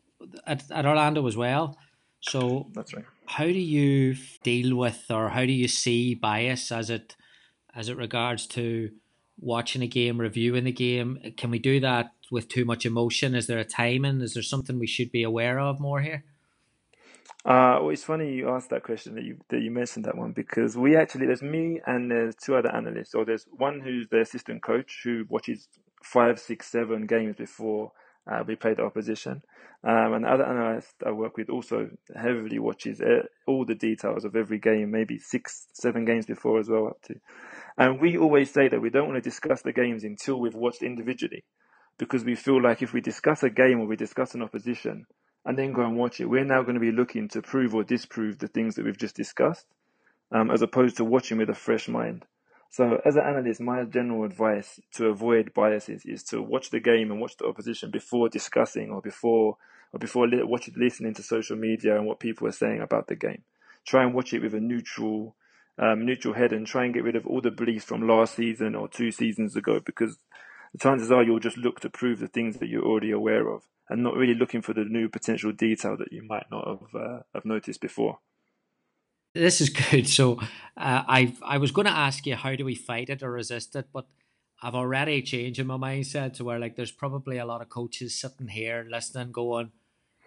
at, 0.45 0.69
at 0.73 0.87
Orlando 0.87 1.25
as 1.29 1.37
well. 1.37 1.79
So 2.21 2.69
that's 2.75 2.93
right. 2.93 3.05
How 3.26 3.45
do 3.45 3.53
you 3.53 4.17
deal 4.43 4.76
with 4.76 5.05
or 5.09 5.29
how 5.29 5.47
do 5.47 5.53
you 5.53 5.69
see 5.69 6.17
bias 6.17 6.73
as 6.73 6.91
it 6.91 7.15
as 7.76 7.88
it 7.88 7.97
regards 7.97 8.47
to 8.49 8.91
watching 9.38 9.83
a 9.83 9.87
game, 9.87 10.19
reviewing 10.19 10.65
the 10.65 10.73
game? 10.73 11.19
Can 11.37 11.53
we 11.53 11.61
do 11.61 11.79
that 11.79 12.11
with 12.33 12.49
too 12.49 12.65
much 12.65 12.85
emotion? 12.85 13.37
Is 13.37 13.47
there 13.47 13.59
a 13.59 13.65
timing? 13.65 14.21
Is 14.21 14.35
there 14.35 14.43
something 14.43 14.81
we 14.81 14.88
should 14.88 15.12
be 15.12 15.23
aware 15.23 15.61
of 15.61 15.79
more 15.79 16.00
here? 16.00 16.25
Uh, 17.47 17.79
well, 17.81 17.91
it's 17.91 18.03
funny 18.03 18.35
you 18.35 18.50
asked 18.50 18.71
that 18.71 18.83
question 18.83 19.15
that 19.15 19.23
you 19.25 19.38
that 19.50 19.61
you 19.61 19.71
mentioned 19.71 20.05
that 20.05 20.19
one 20.19 20.33
because 20.33 20.76
we 20.76 20.97
actually 20.97 21.26
there's 21.26 21.43
me 21.43 21.81
and 21.87 22.11
there's 22.11 22.35
two 22.35 22.57
other 22.57 22.75
analysts. 22.75 23.12
So 23.12 23.25
there's 23.25 23.47
one 23.53 23.81
who's 23.81 24.09
the 24.09 24.21
assistant 24.21 24.65
coach 24.65 25.03
who 25.05 25.25
watches 25.29 25.69
five, 26.03 26.41
six, 26.41 26.67
seven 26.73 27.07
games 27.07 27.37
before 27.37 27.93
uh, 28.29 28.43
we 28.47 28.57
play 28.57 28.75
the 28.75 28.83
opposition. 28.83 29.43
Um, 29.85 30.15
and 30.15 30.25
the 30.25 30.31
other 30.31 30.45
analyst 30.45 30.95
I 31.07 31.12
work 31.12 31.37
with 31.37 31.49
also 31.49 31.91
heavily 32.17 32.59
watches 32.59 33.00
uh, 33.00 33.23
all 33.47 33.65
the 33.65 33.76
details 33.76 34.25
of 34.25 34.35
every 34.35 34.59
game, 34.59 34.91
maybe 34.91 35.21
six, 35.21 35.69
seven 35.73 36.05
games 36.05 36.26
before 36.26 36.59
as 36.59 36.69
well, 36.69 36.88
up 36.88 37.00
to. 37.03 37.15
And 37.79 38.00
we 38.00 38.19
always 38.19 38.53
say 38.53 38.69
that 38.69 38.81
we 38.83 38.91
don't 38.91 39.09
want 39.09 39.23
to 39.23 39.31
discuss 39.31 39.62
the 39.62 39.73
games 39.73 40.03
until 40.03 40.41
we've 40.41 40.55
watched 40.55 40.83
individually, 40.83 41.45
because 41.99 42.25
we 42.25 42.35
feel 42.35 42.61
like 42.61 42.83
if 42.83 42.93
we 42.93 43.00
discuss 43.00 43.45
a 43.45 43.50
game 43.50 43.81
or 43.81 43.87
we 43.87 43.97
discuss 43.97 44.35
an 44.35 44.43
opposition 44.43 45.07
and 45.47 45.57
then 45.57 45.73
go 45.73 45.83
and 45.83 45.97
watch 45.97 46.21
it, 46.21 46.29
we're 46.29 46.45
now 46.45 46.62
going 46.62 46.75
to 46.75 46.81
be 46.81 46.91
looking 46.91 47.29
to 47.29 47.41
prove 47.41 47.73
or 47.73 47.85
disprove 47.85 48.38
the 48.38 48.49
things 48.49 48.75
that 48.75 48.85
we've 48.85 48.99
just 48.99 49.15
discussed, 49.15 49.65
um, 50.33 50.50
as 50.50 50.61
opposed 50.61 50.97
to 50.97 51.05
watching 51.05 51.38
with 51.38 51.49
a 51.49 51.55
fresh 51.55 51.88
mind. 51.88 52.25
So, 52.69 53.00
as 53.05 53.15
an 53.15 53.23
analyst, 53.23 53.61
my 53.61 53.85
general 53.85 54.25
advice 54.25 54.81
to 54.95 55.07
avoid 55.07 55.55
biases 55.55 56.05
is 56.05 56.25
to 56.25 56.43
watch 56.43 56.71
the 56.71 56.81
game 56.81 57.12
and 57.12 57.21
watch 57.21 57.37
the 57.37 57.47
opposition 57.47 57.93
before 57.93 58.29
discussing 58.29 58.91
or 58.91 59.00
before 59.00 59.57
or 59.93 60.00
before 60.00 60.26
li- 60.26 60.43
watch, 60.43 60.69
listening 60.76 61.15
to 61.15 61.23
social 61.23 61.57
media 61.57 61.97
and 61.97 62.07
what 62.07 62.19
people 62.19 62.49
are 62.49 62.53
saying 62.53 62.81
about 62.83 63.07
the 63.07 63.15
game. 63.15 63.43
Try 63.87 64.03
and 64.03 64.12
watch 64.12 64.35
it 64.35 64.43
with 64.43 64.53
a 64.53 64.61
neutral, 64.61 65.37
um, 65.79 66.05
neutral 66.05 66.35
head 66.35 66.53
and 66.53 66.67
try 66.67 66.85
and 66.85 66.93
get 66.93 67.05
rid 67.05 67.15
of 67.15 67.25
all 67.25 67.41
the 67.41 67.53
beliefs 67.53 67.85
from 67.85 68.09
last 68.09 68.35
season 68.35 68.75
or 68.75 68.88
two 68.88 69.12
seasons 69.12 69.55
ago 69.55 69.79
because 69.79 70.19
the 70.76 70.83
chances 70.83 71.11
are 71.11 71.23
you'll 71.23 71.40
just 71.40 71.56
look 71.56 71.80
to 71.80 71.88
prove 71.88 72.18
the 72.18 72.28
things 72.28 72.59
that 72.59 72.68
you're 72.68 72.85
already 72.85 73.11
aware 73.11 73.49
of 73.49 73.62
and 73.88 74.02
not 74.02 74.14
really 74.14 74.35
looking 74.35 74.61
for 74.61 74.75
the 74.75 74.85
new 74.85 75.09
potential 75.09 75.50
detail 75.50 75.97
that 75.97 76.12
you 76.12 76.23
might 76.23 76.45
not 76.50 76.66
have, 76.68 76.95
uh, 76.95 77.18
have 77.33 77.47
noticed 77.47 77.80
before. 77.80 78.18
This 79.35 79.62
is 79.62 79.71
good. 79.90 80.06
So, 80.06 80.38
uh, 80.76 81.02
I 81.09 81.35
I 81.42 81.56
was 81.56 81.71
going 81.71 81.87
to 81.87 81.92
ask 81.92 82.26
you 82.26 82.37
how 82.37 82.54
do 82.56 82.64
we 82.64 82.75
fight 82.75 83.09
it 83.09 83.23
or 83.23 83.30
resist 83.30 83.75
it, 83.75 83.87
but 83.90 84.06
I've 84.62 84.75
already 84.75 85.23
changed 85.23 85.61
in 85.61 85.66
my 85.66 85.76
mindset 85.76 86.35
to 86.35 86.45
where 86.45 86.59
like 86.59 86.76
there's 86.76 86.92
probably 86.92 87.38
a 87.38 87.47
lot 87.47 87.62
of 87.62 87.71
coaches 87.71 88.14
sitting 88.14 88.49
here 88.49 88.87
listening, 88.90 89.33
going, 89.33 89.73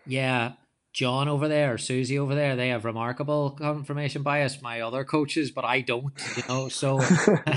"Yeah, 0.07 0.53
John 0.91 1.27
over 1.27 1.47
there, 1.47 1.77
Susie 1.77 2.17
over 2.17 2.33
there, 2.33 2.55
they 2.55 2.69
have 2.69 2.83
remarkable 2.83 3.51
confirmation 3.51 4.23
bias. 4.23 4.61
My 4.61 4.81
other 4.81 5.03
coaches, 5.03 5.51
but 5.51 5.63
I 5.63 5.81
don't. 5.81 6.11
You 6.35 6.43
know, 6.49 6.69
so 6.69 6.97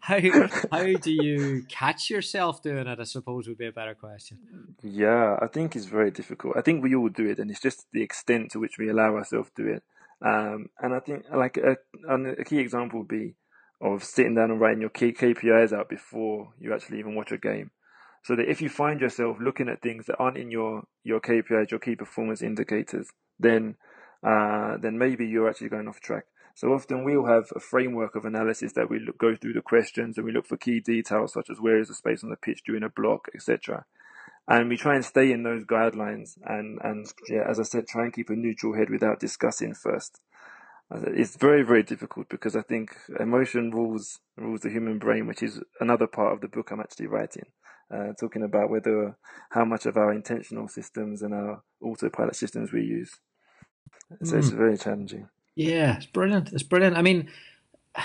how 0.00 0.20
how 0.70 0.92
do 1.00 1.10
you 1.10 1.64
catch 1.68 2.10
yourself 2.10 2.62
doing 2.62 2.86
it? 2.86 3.00
I 3.00 3.04
suppose 3.04 3.48
would 3.48 3.58
be 3.58 3.66
a 3.66 3.72
better 3.72 3.94
question. 3.94 4.38
Yeah, 4.82 5.36
I 5.42 5.48
think 5.48 5.74
it's 5.74 5.86
very 5.86 6.12
difficult. 6.12 6.56
I 6.56 6.62
think 6.62 6.82
we 6.82 6.94
all 6.94 7.08
do 7.08 7.28
it, 7.28 7.38
and 7.40 7.50
it's 7.50 7.60
just 7.60 7.86
the 7.92 8.02
extent 8.02 8.52
to 8.52 8.60
which 8.60 8.78
we 8.78 8.88
allow 8.88 9.16
ourselves 9.16 9.50
to 9.56 9.64
do 9.64 9.68
it. 9.70 9.82
Um, 10.24 10.68
and 10.80 10.94
I 10.94 11.00
think 11.00 11.24
like 11.32 11.56
a, 11.56 11.76
a 12.08 12.44
key 12.44 12.58
example 12.58 13.00
would 13.00 13.08
be 13.08 13.34
of 13.80 14.02
sitting 14.02 14.34
down 14.34 14.50
and 14.50 14.60
writing 14.60 14.80
your 14.80 14.90
key 14.90 15.12
KPIs 15.12 15.72
out 15.72 15.88
before 15.88 16.52
you 16.58 16.74
actually 16.74 16.98
even 16.98 17.14
watch 17.14 17.32
a 17.32 17.38
game. 17.38 17.70
So 18.24 18.36
that 18.36 18.50
if 18.50 18.60
you 18.60 18.68
find 18.68 19.00
yourself 19.00 19.38
looking 19.40 19.68
at 19.68 19.80
things 19.80 20.06
that 20.06 20.16
aren't 20.18 20.36
in 20.36 20.50
your, 20.50 20.82
your 21.04 21.20
KPIs, 21.20 21.70
your 21.70 21.80
key 21.80 21.96
performance 21.96 22.42
indicators, 22.42 23.08
then 23.38 23.76
uh, 24.22 24.76
then 24.78 24.98
maybe 24.98 25.26
you're 25.26 25.48
actually 25.48 25.68
going 25.68 25.88
off 25.88 26.00
track. 26.00 26.24
So 26.54 26.72
often 26.72 27.04
we'll 27.04 27.26
have 27.26 27.52
a 27.54 27.60
framework 27.60 28.16
of 28.16 28.24
analysis 28.24 28.72
that 28.72 28.90
we 28.90 28.98
look, 28.98 29.16
go 29.16 29.36
through 29.36 29.52
the 29.52 29.62
questions 29.62 30.16
and 30.16 30.26
we 30.26 30.32
look 30.32 30.46
for 30.46 30.56
key 30.56 30.80
details 30.80 31.32
such 31.32 31.50
as 31.50 31.60
where 31.60 31.78
is 31.78 31.86
the 31.86 31.94
space 31.94 32.24
on 32.24 32.30
the 32.30 32.36
pitch 32.36 32.62
during 32.66 32.82
a 32.82 32.88
block, 32.88 33.28
etc. 33.32 33.84
And 34.48 34.68
we 34.68 34.76
try 34.76 34.96
and 34.96 35.04
stay 35.04 35.30
in 35.30 35.44
those 35.44 35.64
guidelines 35.64 36.36
and, 36.44 36.80
and 36.82 37.06
yeah, 37.28 37.44
as 37.48 37.60
I 37.60 37.62
said, 37.62 37.86
try 37.86 38.04
and 38.04 38.12
keep 38.12 38.28
a 38.28 38.34
neutral 38.34 38.74
head 38.74 38.90
without 38.90 39.20
discussing 39.20 39.72
first. 39.72 40.20
It's 40.90 41.36
very, 41.36 41.62
very 41.62 41.82
difficult 41.82 42.28
because 42.28 42.56
I 42.56 42.62
think 42.62 42.96
emotion 43.20 43.70
rules 43.70 44.20
rules 44.36 44.62
the 44.62 44.70
human 44.70 44.98
brain, 44.98 45.26
which 45.26 45.42
is 45.42 45.60
another 45.80 46.06
part 46.06 46.32
of 46.32 46.40
the 46.40 46.48
book 46.48 46.70
I'm 46.70 46.80
actually 46.80 47.08
writing, 47.08 47.44
uh, 47.90 48.12
talking 48.18 48.42
about 48.42 48.70
whether 48.70 49.16
how 49.50 49.64
much 49.64 49.86
of 49.86 49.96
our 49.96 50.12
intentional 50.12 50.68
systems 50.68 51.22
and 51.22 51.34
our 51.34 51.62
autopilot 51.80 52.36
systems 52.36 52.72
we 52.72 52.82
use. 52.82 53.18
So 54.22 54.34
mm. 54.34 54.38
it's 54.38 54.50
hmm. 54.50 54.56
very 54.56 54.78
challenging. 54.78 55.28
Yeah, 55.54 55.96
it's 55.96 56.06
brilliant. 56.06 56.52
It's 56.52 56.62
brilliant. 56.62 56.96
I 56.96 57.02
mean, 57.02 57.28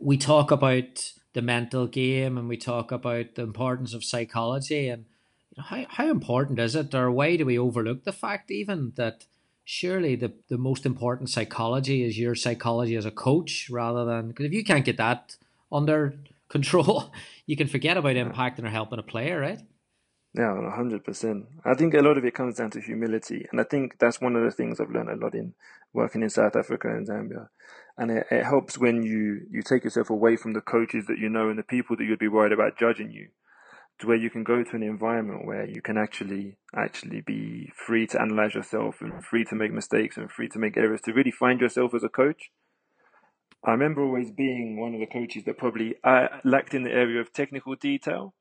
we 0.00 0.16
talk 0.16 0.50
about 0.50 1.12
the 1.32 1.42
mental 1.42 1.86
game 1.86 2.36
and 2.36 2.48
we 2.48 2.56
talk 2.56 2.90
about 2.90 3.34
the 3.34 3.42
importance 3.42 3.94
of 3.94 4.04
psychology 4.04 4.88
and 4.88 5.04
you 5.50 5.62
know, 5.62 5.64
how 5.64 5.86
how 5.88 6.10
important 6.10 6.58
is 6.58 6.74
it, 6.74 6.94
or 6.94 7.10
why 7.10 7.36
do 7.36 7.46
we 7.46 7.58
overlook 7.58 8.04
the 8.04 8.12
fact 8.12 8.50
even 8.50 8.92
that 8.96 9.26
surely 9.64 10.16
the, 10.16 10.32
the 10.48 10.58
most 10.58 10.84
important 10.84 11.30
psychology 11.30 12.02
is 12.02 12.18
your 12.18 12.34
psychology 12.34 12.96
as 12.96 13.04
a 13.04 13.10
coach 13.10 13.68
rather 13.70 14.04
than 14.04 14.28
because 14.28 14.46
if 14.46 14.52
you 14.52 14.64
can't 14.64 14.84
get 14.84 14.96
that 14.96 15.36
under 15.70 16.14
control, 16.50 17.12
you 17.46 17.56
can 17.56 17.68
forget 17.68 17.96
about 17.96 18.16
impacting 18.16 18.64
or 18.64 18.70
helping 18.70 18.98
a 18.98 19.02
player, 19.02 19.40
right? 19.40 19.60
Yeah, 20.32 20.70
hundred 20.70 21.04
percent. 21.04 21.46
I 21.64 21.74
think 21.74 21.94
a 21.94 22.02
lot 22.02 22.16
of 22.16 22.24
it 22.24 22.34
comes 22.34 22.56
down 22.56 22.70
to 22.70 22.80
humility, 22.80 23.46
and 23.50 23.60
I 23.60 23.64
think 23.64 23.98
that's 23.98 24.20
one 24.20 24.36
of 24.36 24.44
the 24.44 24.52
things 24.52 24.78
I've 24.78 24.90
learned 24.90 25.10
a 25.10 25.16
lot 25.16 25.34
in 25.34 25.54
working 25.92 26.22
in 26.22 26.30
South 26.30 26.54
Africa 26.54 26.88
and 26.88 27.08
Zambia. 27.08 27.48
And 27.98 28.12
it, 28.12 28.26
it 28.30 28.44
helps 28.44 28.78
when 28.78 29.02
you 29.02 29.40
you 29.50 29.62
take 29.62 29.82
yourself 29.82 30.08
away 30.08 30.36
from 30.36 30.52
the 30.52 30.60
coaches 30.60 31.06
that 31.08 31.18
you 31.18 31.28
know 31.28 31.48
and 31.48 31.58
the 31.58 31.64
people 31.64 31.96
that 31.96 32.04
you'd 32.04 32.20
be 32.20 32.28
worried 32.28 32.52
about 32.52 32.78
judging 32.78 33.10
you, 33.10 33.30
to 34.00 34.06
where 34.06 34.16
you 34.16 34.30
can 34.30 34.44
go 34.44 34.62
to 34.62 34.76
an 34.76 34.82
environment 34.82 35.46
where 35.46 35.68
you 35.68 35.82
can 35.82 35.98
actually 35.98 36.56
actually 36.76 37.20
be 37.20 37.70
free 37.74 38.06
to 38.06 38.20
analyze 38.20 38.54
yourself 38.54 39.00
and 39.00 39.24
free 39.24 39.44
to 39.44 39.54
make 39.54 39.72
mistakes 39.72 40.16
and 40.16 40.30
free 40.30 40.48
to 40.48 40.58
make 40.58 40.76
errors 40.76 41.00
to 41.02 41.12
really 41.12 41.30
find 41.30 41.60
yourself 41.60 41.92
as 41.94 42.04
a 42.04 42.08
coach. 42.08 42.50
I 43.64 43.72
remember 43.72 44.02
always 44.02 44.30
being 44.30 44.80
one 44.80 44.94
of 44.94 45.00
the 45.00 45.06
coaches 45.06 45.44
that 45.44 45.58
probably 45.58 45.94
uh, 46.02 46.28
lacked 46.44 46.72
in 46.72 46.82
the 46.82 46.90
area 46.90 47.20
of 47.20 47.32
technical 47.32 47.74
detail. 47.74 48.34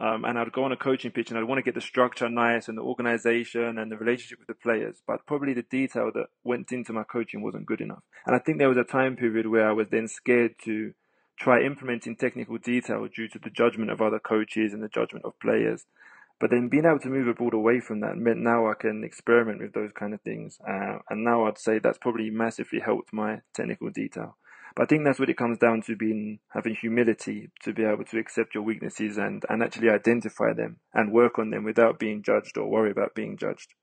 Um, 0.00 0.24
and 0.24 0.38
I'd 0.38 0.52
go 0.52 0.64
on 0.64 0.72
a 0.72 0.78
coaching 0.78 1.10
pitch 1.10 1.28
and 1.28 1.38
I'd 1.38 1.44
want 1.44 1.58
to 1.58 1.62
get 1.62 1.74
the 1.74 1.80
structure 1.82 2.28
nice 2.28 2.68
and 2.68 2.78
the 2.78 2.82
organization 2.82 3.76
and 3.78 3.92
the 3.92 3.98
relationship 3.98 4.38
with 4.38 4.48
the 4.48 4.54
players, 4.54 5.02
but 5.06 5.26
probably 5.26 5.52
the 5.52 5.62
detail 5.62 6.10
that 6.14 6.28
went 6.42 6.72
into 6.72 6.94
my 6.94 7.04
coaching 7.04 7.42
wasn't 7.42 7.66
good 7.66 7.82
enough. 7.82 8.02
And 8.26 8.34
I 8.34 8.38
think 8.38 8.58
there 8.58 8.70
was 8.70 8.78
a 8.78 8.84
time 8.84 9.14
period 9.14 9.46
where 9.46 9.68
I 9.68 9.72
was 9.72 9.88
then 9.90 10.08
scared 10.08 10.54
to 10.64 10.94
try 11.38 11.62
implementing 11.62 12.16
technical 12.16 12.56
detail 12.56 13.06
due 13.14 13.28
to 13.28 13.38
the 13.38 13.50
judgment 13.50 13.90
of 13.90 14.00
other 14.00 14.18
coaches 14.18 14.72
and 14.72 14.82
the 14.82 14.88
judgment 14.88 15.26
of 15.26 15.38
players. 15.38 15.84
But 16.40 16.50
then 16.50 16.68
being 16.68 16.86
able 16.86 17.00
to 17.00 17.10
move 17.10 17.28
abroad 17.28 17.52
away 17.52 17.80
from 17.80 18.00
that 18.00 18.16
meant 18.16 18.38
now 18.38 18.70
I 18.70 18.74
can 18.74 19.04
experiment 19.04 19.60
with 19.60 19.74
those 19.74 19.90
kind 19.94 20.14
of 20.14 20.22
things. 20.22 20.58
Uh, 20.66 20.98
and 21.10 21.22
now 21.22 21.46
I'd 21.46 21.58
say 21.58 21.78
that's 21.78 21.98
probably 21.98 22.30
massively 22.30 22.80
helped 22.80 23.12
my 23.12 23.40
technical 23.52 23.90
detail. 23.90 24.38
But 24.74 24.84
I 24.84 24.86
think 24.86 25.04
that's 25.04 25.18
what 25.18 25.30
it 25.30 25.36
comes 25.36 25.58
down 25.58 25.82
to 25.82 25.96
being 25.96 26.38
having 26.48 26.74
humility 26.74 27.50
to 27.62 27.72
be 27.72 27.84
able 27.84 28.04
to 28.04 28.18
accept 28.18 28.54
your 28.54 28.62
weaknesses 28.62 29.18
and, 29.18 29.44
and 29.48 29.62
actually 29.62 29.90
identify 29.90 30.52
them 30.52 30.78
and 30.94 31.12
work 31.12 31.38
on 31.38 31.50
them 31.50 31.64
without 31.64 31.98
being 31.98 32.22
judged 32.22 32.56
or 32.56 32.68
worry 32.68 32.90
about 32.90 33.14
being 33.14 33.36
judged. 33.36 33.74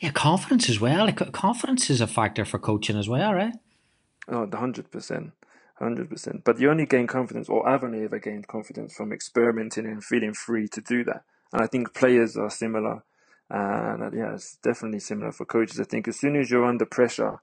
Yeah, 0.00 0.10
confidence 0.10 0.68
as 0.68 0.80
well. 0.80 1.10
Confidence 1.12 1.90
is 1.90 2.00
a 2.00 2.06
factor 2.06 2.44
for 2.44 2.58
coaching 2.58 2.98
as 2.98 3.08
well, 3.08 3.32
right? 3.32 3.54
Oh, 4.28 4.46
the 4.46 4.58
hundred 4.58 4.90
percent. 4.90 5.32
Hundred 5.78 6.10
percent. 6.10 6.44
But 6.44 6.60
you 6.60 6.70
only 6.70 6.86
gain 6.86 7.06
confidence, 7.06 7.48
or 7.48 7.68
I've 7.68 7.82
only 7.82 8.04
ever 8.04 8.18
gained 8.18 8.46
confidence 8.46 8.94
from 8.94 9.12
experimenting 9.12 9.86
and 9.86 10.04
feeling 10.04 10.34
free 10.34 10.68
to 10.68 10.80
do 10.80 11.02
that. 11.04 11.24
And 11.52 11.62
I 11.62 11.66
think 11.66 11.94
players 11.94 12.36
are 12.36 12.50
similar. 12.50 13.02
And 13.50 14.02
uh, 14.02 14.10
yeah, 14.12 14.34
it's 14.34 14.56
definitely 14.62 15.00
similar 15.00 15.32
for 15.32 15.44
coaches. 15.44 15.80
I 15.80 15.84
think 15.84 16.06
as 16.08 16.18
soon 16.18 16.36
as 16.36 16.50
you're 16.50 16.64
under 16.64 16.86
pressure, 16.86 17.40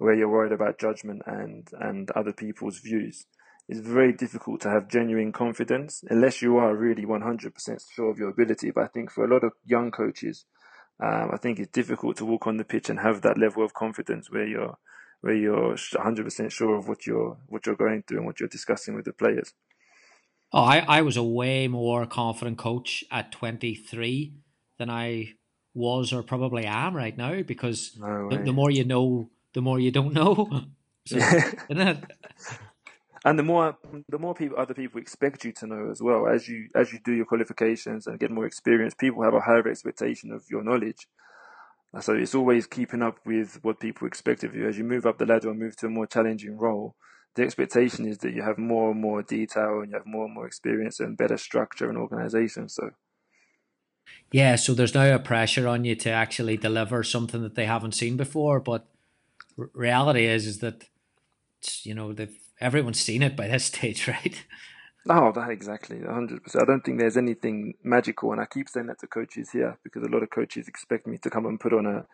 where 0.00 0.14
you're 0.14 0.28
worried 0.28 0.52
about 0.52 0.78
judgment 0.78 1.22
and 1.26 1.68
and 1.78 2.10
other 2.12 2.32
people's 2.32 2.78
views, 2.78 3.26
it's 3.68 3.80
very 3.80 4.12
difficult 4.12 4.62
to 4.62 4.70
have 4.70 4.88
genuine 4.88 5.30
confidence 5.30 6.02
unless 6.08 6.40
you 6.40 6.56
are 6.56 6.74
really 6.74 7.04
100% 7.04 7.80
sure 7.94 8.10
of 8.10 8.18
your 8.18 8.30
ability. 8.30 8.70
But 8.70 8.84
I 8.84 8.88
think 8.88 9.10
for 9.10 9.24
a 9.24 9.32
lot 9.32 9.44
of 9.44 9.52
young 9.64 9.90
coaches, 9.90 10.46
um, 11.02 11.30
I 11.32 11.36
think 11.36 11.58
it's 11.58 11.70
difficult 11.70 12.16
to 12.16 12.24
walk 12.24 12.46
on 12.46 12.56
the 12.56 12.64
pitch 12.64 12.88
and 12.88 13.00
have 13.00 13.20
that 13.22 13.38
level 13.38 13.62
of 13.62 13.74
confidence 13.74 14.30
where 14.30 14.46
you're 14.46 14.78
where 15.20 15.34
you're 15.34 15.74
100% 15.74 16.50
sure 16.50 16.76
of 16.78 16.88
what 16.88 17.06
you're 17.06 17.36
what 17.48 17.66
you're 17.66 17.76
going 17.76 18.02
through 18.02 18.18
and 18.18 18.26
what 18.26 18.40
you're 18.40 18.48
discussing 18.48 18.94
with 18.94 19.04
the 19.04 19.12
players. 19.12 19.52
Oh, 20.52 20.64
I, 20.64 20.78
I 20.78 21.02
was 21.02 21.18
a 21.18 21.22
way 21.22 21.68
more 21.68 22.06
confident 22.06 22.56
coach 22.56 23.04
at 23.10 23.30
23 23.32 24.32
than 24.78 24.88
I 24.90 25.34
was 25.74 26.12
or 26.12 26.22
probably 26.22 26.64
am 26.64 26.96
right 26.96 27.16
now 27.16 27.42
because 27.42 27.96
no 27.98 28.28
the, 28.30 28.38
the, 28.38 28.52
more 28.52 28.70
you 28.70 28.84
know, 28.84 29.30
the 29.54 29.60
more 29.60 29.78
you 29.78 29.90
don't 29.90 30.12
know. 30.12 30.48
So, 31.06 31.16
and 31.70 33.38
the 33.38 33.42
more 33.42 33.78
the 34.10 34.18
more 34.18 34.34
people 34.34 34.58
other 34.58 34.74
people 34.74 35.00
expect 35.00 35.46
you 35.46 35.52
to 35.52 35.66
know 35.66 35.90
as 35.90 36.02
well 36.02 36.28
as 36.28 36.46
you 36.46 36.68
as 36.74 36.92
you 36.92 36.98
do 37.02 37.12
your 37.12 37.24
qualifications 37.24 38.06
and 38.06 38.20
get 38.20 38.30
more 38.30 38.44
experience 38.44 38.92
people 38.92 39.22
have 39.22 39.32
a 39.32 39.40
higher 39.40 39.66
expectation 39.66 40.30
of 40.30 40.44
your 40.50 40.62
knowledge 40.62 41.08
so 41.98 42.14
it's 42.14 42.36
always 42.36 42.66
keeping 42.68 43.02
up 43.02 43.18
with 43.26 43.58
what 43.62 43.80
people 43.80 44.06
expect 44.06 44.44
of 44.44 44.54
you. 44.54 44.68
As 44.68 44.78
you 44.78 44.84
move 44.84 45.06
up 45.06 45.18
the 45.18 45.26
ladder 45.26 45.50
and 45.50 45.58
move 45.58 45.76
to 45.76 45.86
a 45.86 45.90
more 45.90 46.06
challenging 46.06 46.56
role, 46.56 46.94
the 47.34 47.42
expectation 47.42 48.06
is 48.06 48.18
that 48.18 48.32
you 48.32 48.42
have 48.42 48.58
more 48.58 48.92
and 48.92 49.00
more 49.00 49.22
detail 49.22 49.80
and 49.80 49.90
you 49.90 49.96
have 49.96 50.06
more 50.06 50.26
and 50.26 50.34
more 50.34 50.46
experience 50.46 51.00
and 51.00 51.16
better 51.16 51.36
structure 51.36 51.88
and 51.88 51.98
organization. 51.98 52.68
So, 52.68 52.90
yeah, 54.30 54.54
so 54.54 54.72
there's 54.72 54.94
now 54.94 55.12
a 55.12 55.18
pressure 55.18 55.66
on 55.66 55.84
you 55.84 55.96
to 55.96 56.10
actually 56.10 56.56
deliver 56.56 57.02
something 57.02 57.42
that 57.42 57.56
they 57.56 57.66
haven't 57.66 57.94
seen 57.94 58.16
before. 58.16 58.60
But 58.60 58.86
reality 59.56 60.26
is, 60.26 60.46
is 60.46 60.58
that 60.58 60.84
you 61.82 61.94
know 61.94 62.14
everyone's 62.60 63.00
seen 63.00 63.22
it 63.22 63.36
by 63.36 63.48
this 63.48 63.64
stage, 63.72 64.08
right? 64.08 64.44
Oh, 65.08 65.32
that 65.32 65.50
exactly, 65.50 66.00
hundred 66.02 66.42
percent. 66.42 66.64
I 66.64 66.66
don't 66.66 66.84
think 66.84 66.98
there's 66.98 67.16
anything 67.16 67.74
magical, 67.82 68.32
and 68.32 68.40
I 68.40 68.46
keep 68.46 68.68
saying 68.68 68.86
that 68.86 69.00
to 69.00 69.06
coaches 69.06 69.50
here 69.50 69.78
because 69.82 70.02
a 70.02 70.08
lot 70.10 70.22
of 70.22 70.30
coaches 70.30 70.68
expect 70.68 71.06
me 71.06 71.18
to 71.18 71.30
come 71.30 71.46
and 71.46 71.58
put 71.58 71.72
on 71.72 71.86
a 71.86 72.06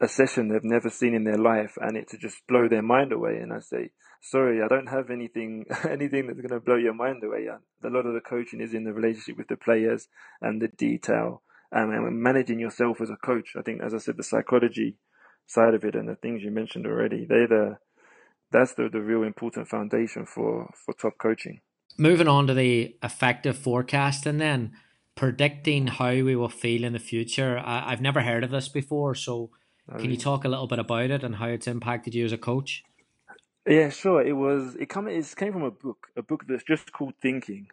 a 0.00 0.08
session 0.08 0.48
they've 0.48 0.62
never 0.62 0.90
seen 0.90 1.14
in 1.14 1.24
their 1.24 1.38
life 1.38 1.76
and 1.80 1.96
it 1.96 2.08
to 2.08 2.16
just 2.16 2.46
blow 2.46 2.68
their 2.68 2.82
mind 2.82 3.12
away. 3.12 3.38
And 3.38 3.52
I 3.52 3.58
say, 3.58 3.90
sorry, 4.20 4.62
I 4.62 4.68
don't 4.68 4.88
have 4.88 5.10
anything 5.10 5.66
anything 5.88 6.26
that's 6.26 6.40
going 6.40 6.50
to 6.50 6.60
blow 6.60 6.76
your 6.76 6.94
mind 6.94 7.22
away. 7.24 7.46
A 7.46 7.88
lot 7.88 8.06
of 8.06 8.14
the 8.14 8.20
coaching 8.20 8.60
is 8.60 8.74
in 8.74 8.84
the 8.84 8.92
relationship 8.92 9.36
with 9.36 9.48
the 9.48 9.56
players 9.56 10.08
and 10.40 10.62
the 10.62 10.68
detail 10.68 11.42
and 11.70 12.22
managing 12.22 12.58
yourself 12.58 13.00
as 13.00 13.10
a 13.10 13.16
coach. 13.16 13.50
I 13.56 13.62
think, 13.62 13.82
as 13.82 13.92
I 13.92 13.98
said, 13.98 14.16
the 14.16 14.22
psychology 14.22 14.96
side 15.48 15.74
of 15.74 15.84
it 15.84 15.96
and 15.96 16.08
the 16.08 16.14
things 16.14 16.42
you 16.42 16.52
mentioned 16.52 16.86
already, 16.86 17.24
they're 17.24 17.48
the 17.48 17.78
that's 18.50 18.74
the, 18.74 18.88
the 18.88 19.00
real 19.00 19.24
important 19.24 19.68
foundation 19.68 20.24
for, 20.24 20.72
for 20.74 20.94
top 20.94 21.18
coaching. 21.18 21.60
Moving 21.98 22.28
on 22.28 22.46
to 22.46 22.54
the 22.54 22.96
effective 23.02 23.58
forecasting 23.58 24.30
and 24.30 24.40
then, 24.40 24.72
predicting 25.16 25.88
how 25.88 26.10
we 26.10 26.36
will 26.36 26.48
feel 26.48 26.84
in 26.84 26.92
the 26.92 26.98
future. 26.98 27.60
I, 27.62 27.90
have 27.90 28.00
never 28.00 28.22
heard 28.22 28.44
of 28.44 28.50
this 28.50 28.68
before, 28.68 29.14
so 29.14 29.50
can 29.96 30.10
you 30.10 30.16
talk 30.16 30.44
a 30.44 30.48
little 30.48 30.66
bit 30.66 30.78
about 30.78 31.10
it 31.10 31.24
and 31.24 31.36
how 31.36 31.46
it's 31.46 31.66
impacted 31.66 32.14
you 32.14 32.24
as 32.24 32.32
a 32.32 32.38
coach? 32.38 32.84
Yeah, 33.66 33.90
sure. 33.90 34.22
It 34.22 34.34
was 34.34 34.76
it 34.76 34.88
come 34.88 35.08
it 35.08 35.34
came 35.36 35.52
from 35.52 35.64
a 35.64 35.70
book, 35.70 36.08
a 36.16 36.22
book 36.22 36.44
that's 36.48 36.62
just 36.62 36.92
called 36.92 37.14
Thinking, 37.20 37.68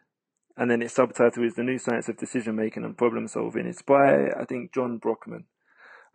and 0.57 0.69
then 0.69 0.81
its 0.81 0.95
subtitle 0.95 1.43
is 1.43 1.55
The 1.55 1.63
New 1.63 1.77
Science 1.77 2.09
of 2.09 2.17
Decision 2.17 2.55
Making 2.55 2.83
and 2.83 2.97
Problem 2.97 3.27
Solving. 3.27 3.65
It's 3.65 3.81
by 3.81 4.29
I 4.31 4.45
think 4.45 4.73
John 4.73 4.97
Brockman, 4.97 5.45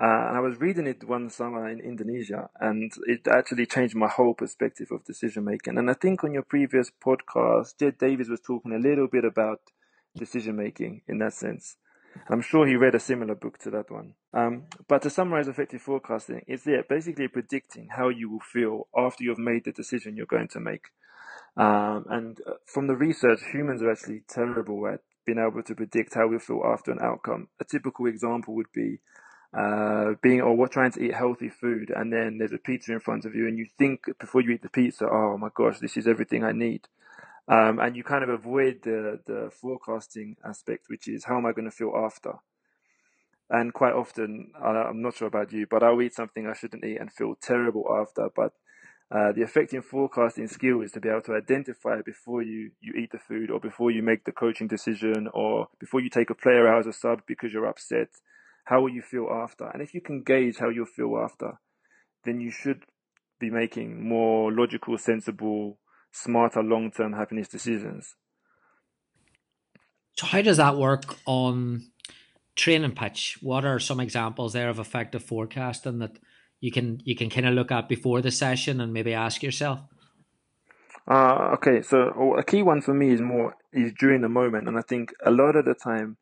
uh, 0.01 0.29
and 0.29 0.37
I 0.37 0.41
was 0.41 0.59
reading 0.59 0.87
it 0.87 1.07
one 1.07 1.29
summer 1.29 1.69
in 1.69 1.81
Indonesia, 1.81 2.49
and 2.59 2.91
it 3.07 3.29
actually 3.29 3.67
changed 3.67 3.95
my 3.95 4.09
whole 4.09 4.33
perspective 4.33 4.89
of 4.93 5.05
decision 5.05 5.45
making. 5.45 5.77
And 5.77 5.91
I 5.91 5.95
think 5.95 6.25
on 6.25 6.33
your 6.33 6.43
previous 6.43 6.91
podcast, 7.05 7.79
Jed 7.79 7.99
Davies 7.99 8.31
was 8.31 8.41
talking 8.41 8.73
a 8.73 8.79
little 8.79 9.09
bit 9.09 9.27
about 9.27 9.61
decision 10.17 10.57
making 10.57 11.03
in 11.07 11.19
that 11.19 11.35
sense. 11.35 11.77
I'm 12.29 12.41
sure 12.41 12.67
he 12.67 12.77
read 12.77 12.95
a 12.95 13.01
similar 13.01 13.35
book 13.35 13.59
to 13.59 13.71
that 13.71 13.91
one. 13.91 14.15
Um, 14.33 14.65
but 14.89 15.03
to 15.03 15.11
summarize 15.11 15.49
effective 15.49 15.83
forecasting, 15.83 16.43
it's 16.47 16.67
basically 16.89 17.29
predicting 17.29 17.89
how 17.91 18.09
you 18.09 18.31
will 18.31 18.41
feel 18.41 18.89
after 18.97 19.23
you've 19.23 19.39
made 19.39 19.65
the 19.65 19.73
decision 19.73 20.17
you're 20.17 20.27
going 20.27 20.49
to 20.49 20.61
make. 20.61 20.87
Um, 21.57 22.07
and 22.09 22.39
uh, 22.47 22.55
from 22.65 22.87
the 22.87 22.97
research, 22.97 23.41
humans 23.53 23.83
are 23.83 23.91
actually 23.91 24.23
terrible 24.29 24.87
at 24.87 25.01
being 25.27 25.39
able 25.39 25.63
to 25.63 25.75
predict 25.75 26.15
how 26.15 26.27
we 26.27 26.39
feel 26.39 26.63
after 26.65 26.91
an 26.91 27.01
outcome. 27.03 27.49
A 27.61 27.65
typical 27.65 28.07
example 28.07 28.55
would 28.55 28.73
be 28.73 29.01
uh, 29.57 30.15
being 30.23 30.41
or 30.41 30.57
what 30.57 30.71
trying 30.71 30.93
to 30.93 31.03
eat 31.03 31.15
healthy 31.15 31.49
food, 31.49 31.93
and 31.95 32.13
then 32.13 32.39
there's 32.39 32.53
a 32.53 32.59
pizza 32.59 32.93
in 32.93 33.01
front 33.01 33.25
of 33.25 33.35
you, 33.35 33.49
and 33.49 33.59
you 33.59 33.67
think 33.79 34.05
before 34.19 34.41
you 34.41 34.51
eat 34.51 34.63
the 34.63 34.69
pizza, 34.69 35.09
oh 35.11 35.37
my 35.39 35.49
gosh, 35.55 35.79
this 35.79 35.97
is 35.97 36.07
everything 36.07 36.45
I 36.45 36.53
need. 36.53 36.89
Um, 37.49 37.81
and 37.81 37.97
you 37.97 38.05
kind 38.05 38.23
of 38.23 38.31
avoid 38.31 38.83
the, 38.85 39.19
the 39.27 39.51
forecasting 39.51 40.37
aspect, 40.45 40.85
which 40.89 41.09
is 41.09 41.25
how 41.25 41.37
am 41.37 41.47
I 41.47 41.53
going 41.53 41.65
to 41.65 41.77
feel 41.77 41.93
after? 41.97 42.35
And 43.49 43.75
quite 43.75 43.95
often, 43.95 44.53
I'm 44.65 45.03
not 45.03 45.17
sure 45.17 45.27
about 45.27 45.53
you, 45.53 45.67
but 45.69 45.83
I'll 45.83 46.01
eat 46.01 46.15
something 46.15 46.47
I 46.47 46.55
shouldn't 46.55 46.85
eat 46.85 47.01
and 47.01 47.11
feel 47.11 47.35
terrible 47.35 47.85
after. 48.01 48.29
But 48.35 48.53
uh, 49.11 49.33
the 49.33 49.43
effective 49.43 49.85
forecasting 49.85 50.47
skill 50.47 50.83
is 50.83 50.93
to 50.93 51.01
be 51.01 51.09
able 51.09 51.23
to 51.23 51.35
identify 51.35 52.01
before 52.01 52.43
you, 52.43 52.71
you 52.81 52.93
eat 52.93 53.11
the 53.11 53.19
food 53.19 53.51
or 53.51 53.59
before 53.59 53.91
you 53.91 54.05
make 54.05 54.25
the 54.25 54.31
coaching 54.31 54.69
decision 54.69 55.29
or 55.35 55.67
before 55.81 56.01
you 56.01 56.09
take 56.09 56.31
a 56.31 56.35
player 56.37 56.69
out 56.69 56.79
as 56.79 56.87
a 56.87 56.93
sub 56.93 57.23
because 57.27 57.53
you're 57.53 57.67
upset. 57.67 58.11
How 58.71 58.81
will 58.81 58.91
you 58.91 59.03
feel 59.03 59.29
after? 59.29 59.69
And 59.69 59.83
if 59.83 59.95
you 59.95 60.01
can 60.01 60.23
gauge 60.23 60.59
how 60.59 60.69
you'll 60.69 60.87
feel 60.87 61.19
after, 61.19 61.59
then 62.25 62.41
you 62.41 62.53
should 62.53 62.85
be 63.41 63.51
making 63.51 64.09
more 64.09 64.53
logical, 64.53 64.97
sensible 64.97 65.79
smarter 66.13 66.63
long 66.63 66.93
term 66.93 67.15
happiness 67.15 67.49
decisions. 67.49 68.15
So, 70.17 70.27
how 70.27 70.43
does 70.43 70.59
that 70.59 70.77
work 70.77 71.17
on 71.27 71.91
training 72.55 72.95
pitch? 72.95 73.39
What 73.41 73.65
are 73.65 73.81
some 73.81 73.99
examples 73.99 74.53
there 74.53 74.69
of 74.69 74.79
effective 74.79 75.25
forecasting 75.25 75.99
that 75.99 76.21
you 76.61 76.71
can 76.71 77.01
you 77.05 77.17
can 77.17 77.29
kind 77.29 77.49
of 77.49 77.55
look 77.55 77.73
at 77.73 77.89
before 77.89 78.21
the 78.21 78.31
session 78.31 78.81
and 78.81 78.93
maybe 78.93 79.13
ask 79.15 79.43
yourself? 79.43 79.81
Uh, 81.09 81.55
okay, 81.55 81.83
so 81.83 82.13
oh, 82.17 82.35
a 82.35 82.45
key 82.45 82.63
one 82.63 82.81
for 82.81 82.95
me 82.95 83.11
is 83.11 83.21
more 83.21 83.57
is 83.73 83.93
during 83.99 84.21
the 84.21 84.29
moment, 84.29 84.69
and 84.69 84.79
I 84.79 84.83
think 84.83 85.13
a 85.27 85.33
lot 85.33 85.57
of 85.57 85.65
the 85.65 85.75
time, 85.75 86.19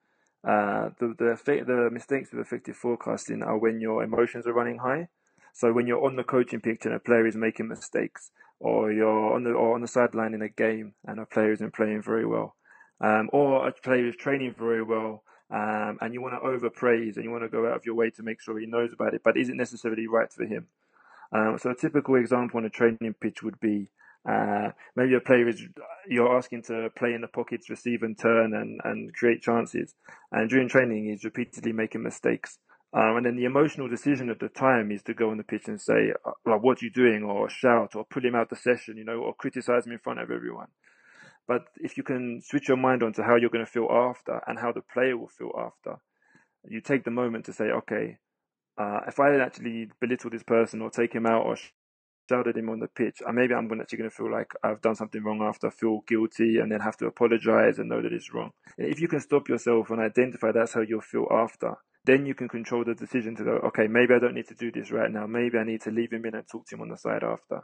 uh, 0.48 0.88
the 0.98 1.14
the 1.18 1.64
the 1.66 1.90
mistakes 1.92 2.32
with 2.32 2.40
effective 2.40 2.74
forecasting 2.74 3.42
are 3.42 3.58
when 3.58 3.80
your 3.80 4.02
emotions 4.02 4.46
are 4.46 4.54
running 4.54 4.78
high. 4.78 5.08
So 5.52 5.74
when 5.74 5.86
you're 5.86 6.02
on 6.02 6.16
the 6.16 6.24
coaching 6.24 6.60
pitch 6.60 6.86
and 6.86 6.94
a 6.94 6.98
player 6.98 7.26
is 7.26 7.36
making 7.36 7.68
mistakes, 7.68 8.30
or 8.58 8.90
you're 8.90 9.34
on 9.34 9.44
the 9.44 9.50
or 9.50 9.74
on 9.74 9.82
the 9.82 9.88
sideline 9.88 10.32
in 10.32 10.40
a 10.40 10.48
game 10.48 10.94
and 11.04 11.20
a 11.20 11.26
player 11.26 11.52
isn't 11.52 11.74
playing 11.74 12.00
very 12.00 12.24
well, 12.24 12.56
um, 13.02 13.28
or 13.30 13.68
a 13.68 13.72
player 13.72 14.08
is 14.08 14.16
training 14.16 14.54
very 14.58 14.82
well. 14.82 15.22
Um, 15.50 15.98
and 16.00 16.14
you 16.14 16.22
want 16.22 16.34
to 16.34 16.46
overpraise 16.46 17.16
and 17.16 17.24
you 17.24 17.30
want 17.30 17.42
to 17.42 17.48
go 17.48 17.66
out 17.66 17.76
of 17.76 17.86
your 17.86 17.94
way 17.94 18.10
to 18.10 18.22
make 18.22 18.40
sure 18.40 18.58
he 18.58 18.66
knows 18.66 18.92
about 18.92 19.14
it, 19.14 19.22
but 19.24 19.36
isn't 19.36 19.56
necessarily 19.56 20.06
right 20.06 20.30
for 20.30 20.44
him. 20.44 20.66
Um, 21.32 21.58
so 21.58 21.70
a 21.70 21.74
typical 21.74 22.16
example 22.16 22.58
on 22.58 22.66
a 22.66 22.70
training 22.70 23.14
pitch 23.20 23.42
would 23.42 23.58
be 23.60 23.88
uh, 24.28 24.72
maybe 24.94 25.14
a 25.14 25.20
player 25.20 25.48
is 25.48 25.62
you're 26.08 26.36
asking 26.36 26.62
to 26.64 26.90
play 26.96 27.14
in 27.14 27.22
the 27.22 27.28
pockets, 27.28 27.70
receive 27.70 28.02
and 28.02 28.18
turn, 28.18 28.54
and, 28.54 28.80
and 28.84 29.14
create 29.14 29.40
chances. 29.40 29.94
And 30.30 30.50
during 30.50 30.68
training, 30.68 31.06
he's 31.06 31.24
repeatedly 31.24 31.72
making 31.72 32.02
mistakes. 32.02 32.58
Um, 32.92 33.16
and 33.16 33.26
then 33.26 33.36
the 33.36 33.44
emotional 33.44 33.88
decision 33.88 34.30
at 34.30 34.40
the 34.40 34.48
time 34.48 34.90
is 34.90 35.02
to 35.04 35.14
go 35.14 35.30
on 35.30 35.36
the 35.36 35.44
pitch 35.44 35.68
and 35.68 35.80
say, 35.80 36.12
uh, 36.24 36.32
like, 36.46 36.62
what 36.62 36.82
are 36.82 36.84
you 36.84 36.90
doing? 36.90 37.22
Or 37.22 37.48
shout 37.48 37.94
or 37.94 38.04
pull 38.04 38.24
him 38.24 38.34
out 38.34 38.50
the 38.50 38.56
session, 38.56 38.96
you 38.96 39.04
know, 39.04 39.18
or 39.18 39.34
criticize 39.34 39.86
him 39.86 39.92
in 39.92 39.98
front 39.98 40.20
of 40.20 40.30
everyone. 40.30 40.68
But 41.46 41.62
if 41.76 41.96
you 41.96 42.02
can 42.02 42.42
switch 42.42 42.68
your 42.68 42.76
mind 42.76 43.02
on 43.02 43.14
to 43.14 43.22
how 43.22 43.36
you're 43.36 43.50
going 43.50 43.64
to 43.64 43.70
feel 43.70 43.88
after 43.90 44.42
and 44.46 44.58
how 44.58 44.72
the 44.72 44.82
player 44.82 45.16
will 45.16 45.28
feel 45.28 45.52
after, 45.58 46.00
you 46.68 46.80
take 46.80 47.04
the 47.04 47.10
moment 47.10 47.46
to 47.46 47.52
say, 47.52 47.64
okay, 47.64 48.18
uh, 48.78 49.00
if 49.06 49.18
I 49.18 49.36
actually 49.36 49.88
belittle 50.00 50.30
this 50.30 50.42
person 50.42 50.82
or 50.82 50.90
take 50.90 51.14
him 51.14 51.26
out 51.26 51.44
or 51.44 51.56
shout 52.28 52.46
at 52.46 52.56
him 52.56 52.68
on 52.68 52.80
the 52.80 52.88
pitch, 52.88 53.22
uh, 53.26 53.32
maybe 53.32 53.54
I'm 53.54 53.70
actually 53.80 53.98
going 53.98 54.10
to 54.10 54.16
feel 54.16 54.30
like 54.30 54.52
I've 54.62 54.82
done 54.82 54.94
something 54.94 55.22
wrong 55.22 55.42
after, 55.42 55.70
feel 55.70 56.02
guilty, 56.06 56.58
and 56.58 56.70
then 56.70 56.80
have 56.80 56.96
to 56.98 57.06
apologize 57.06 57.78
and 57.78 57.88
know 57.88 58.02
that 58.02 58.12
it's 58.12 58.32
wrong. 58.32 58.50
And 58.76 58.88
if 58.88 59.00
you 59.00 59.08
can 59.08 59.20
stop 59.20 59.48
yourself 59.48 59.90
and 59.90 60.00
identify 60.00 60.52
that's 60.52 60.74
how 60.74 60.82
you'll 60.82 61.00
feel 61.00 61.26
after, 61.30 61.74
then 62.04 62.26
you 62.26 62.34
can 62.34 62.48
control 62.48 62.84
the 62.84 62.94
decision 62.94 63.34
to 63.36 63.44
go, 63.44 63.50
okay, 63.66 63.86
maybe 63.86 64.14
I 64.14 64.18
don't 64.18 64.34
need 64.34 64.48
to 64.48 64.54
do 64.54 64.70
this 64.70 64.90
right 64.90 65.10
now. 65.10 65.26
Maybe 65.26 65.58
I 65.58 65.64
need 65.64 65.82
to 65.82 65.90
leave 65.90 66.12
him 66.12 66.24
in 66.24 66.34
and 66.34 66.46
talk 66.46 66.66
to 66.66 66.74
him 66.74 66.82
on 66.82 66.88
the 66.88 66.96
side 66.96 67.22
after. 67.22 67.62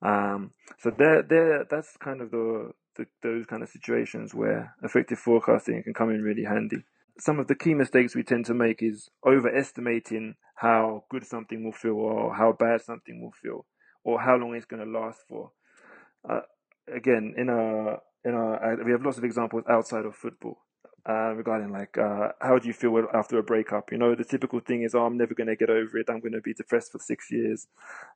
Um, 0.00 0.52
so 0.78 0.90
there, 0.96 1.22
there, 1.22 1.66
that's 1.68 1.96
kind 1.96 2.20
of 2.20 2.30
the, 2.30 2.70
the, 2.96 3.06
those 3.22 3.46
kind 3.46 3.62
of 3.62 3.68
situations 3.68 4.34
where 4.34 4.74
effective 4.82 5.18
forecasting 5.18 5.82
can 5.82 5.94
come 5.94 6.10
in 6.10 6.22
really 6.22 6.44
handy. 6.44 6.84
Some 7.20 7.40
of 7.40 7.48
the 7.48 7.56
key 7.56 7.74
mistakes 7.74 8.14
we 8.14 8.22
tend 8.22 8.46
to 8.46 8.54
make 8.54 8.80
is 8.80 9.10
overestimating 9.26 10.34
how 10.54 11.04
good 11.10 11.26
something 11.26 11.64
will 11.64 11.72
feel 11.72 11.96
or 11.96 12.34
how 12.34 12.52
bad 12.52 12.80
something 12.82 13.20
will 13.20 13.32
feel 13.42 13.66
or 14.04 14.20
how 14.20 14.36
long 14.36 14.54
it's 14.54 14.66
going 14.66 14.84
to 14.84 14.98
last 14.98 15.20
for. 15.28 15.52
Uh, 16.28 16.40
again, 16.94 17.34
in 17.36 17.48
a 17.48 17.96
in 18.28 18.34
a, 18.34 18.84
we 18.84 18.92
have 18.92 19.04
lots 19.04 19.18
of 19.18 19.24
examples 19.24 19.64
outside 19.68 20.04
of 20.04 20.14
football 20.14 20.58
uh, 21.08 21.32
regarding 21.34 21.72
like 21.72 21.96
uh, 21.96 22.28
how 22.40 22.58
do 22.58 22.68
you 22.68 22.74
feel 22.74 23.06
after 23.14 23.38
a 23.38 23.42
breakup? 23.42 23.90
You 23.90 23.98
know, 23.98 24.14
the 24.14 24.24
typical 24.24 24.60
thing 24.60 24.82
is, 24.82 24.94
oh, 24.94 25.04
I'm 25.04 25.16
never 25.16 25.34
going 25.34 25.46
to 25.46 25.56
get 25.56 25.70
over 25.70 25.98
it. 25.98 26.06
I'm 26.08 26.20
going 26.20 26.32
to 26.32 26.40
be 26.40 26.54
depressed 26.54 26.92
for 26.92 26.98
six 26.98 27.30
years, 27.30 27.66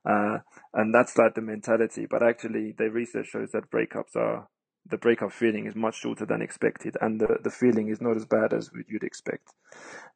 uh, 0.07 0.39
and 0.73 0.93
that's 0.93 1.17
like 1.17 1.35
the 1.35 1.41
mentality. 1.41 2.05
But 2.09 2.23
actually, 2.23 2.73
the 2.77 2.89
research 2.91 3.27
shows 3.27 3.51
that 3.51 3.71
breakups 3.71 4.15
are 4.15 4.47
the 4.85 4.97
breakup 4.97 5.31
feeling 5.31 5.65
is 5.65 5.75
much 5.75 5.95
shorter 5.95 6.25
than 6.25 6.41
expected, 6.41 6.97
and 7.01 7.19
the, 7.19 7.37
the 7.43 7.49
feeling 7.49 7.89
is 7.89 8.01
not 8.01 8.17
as 8.17 8.25
bad 8.25 8.53
as 8.53 8.69
you'd 8.87 9.03
expect. 9.03 9.49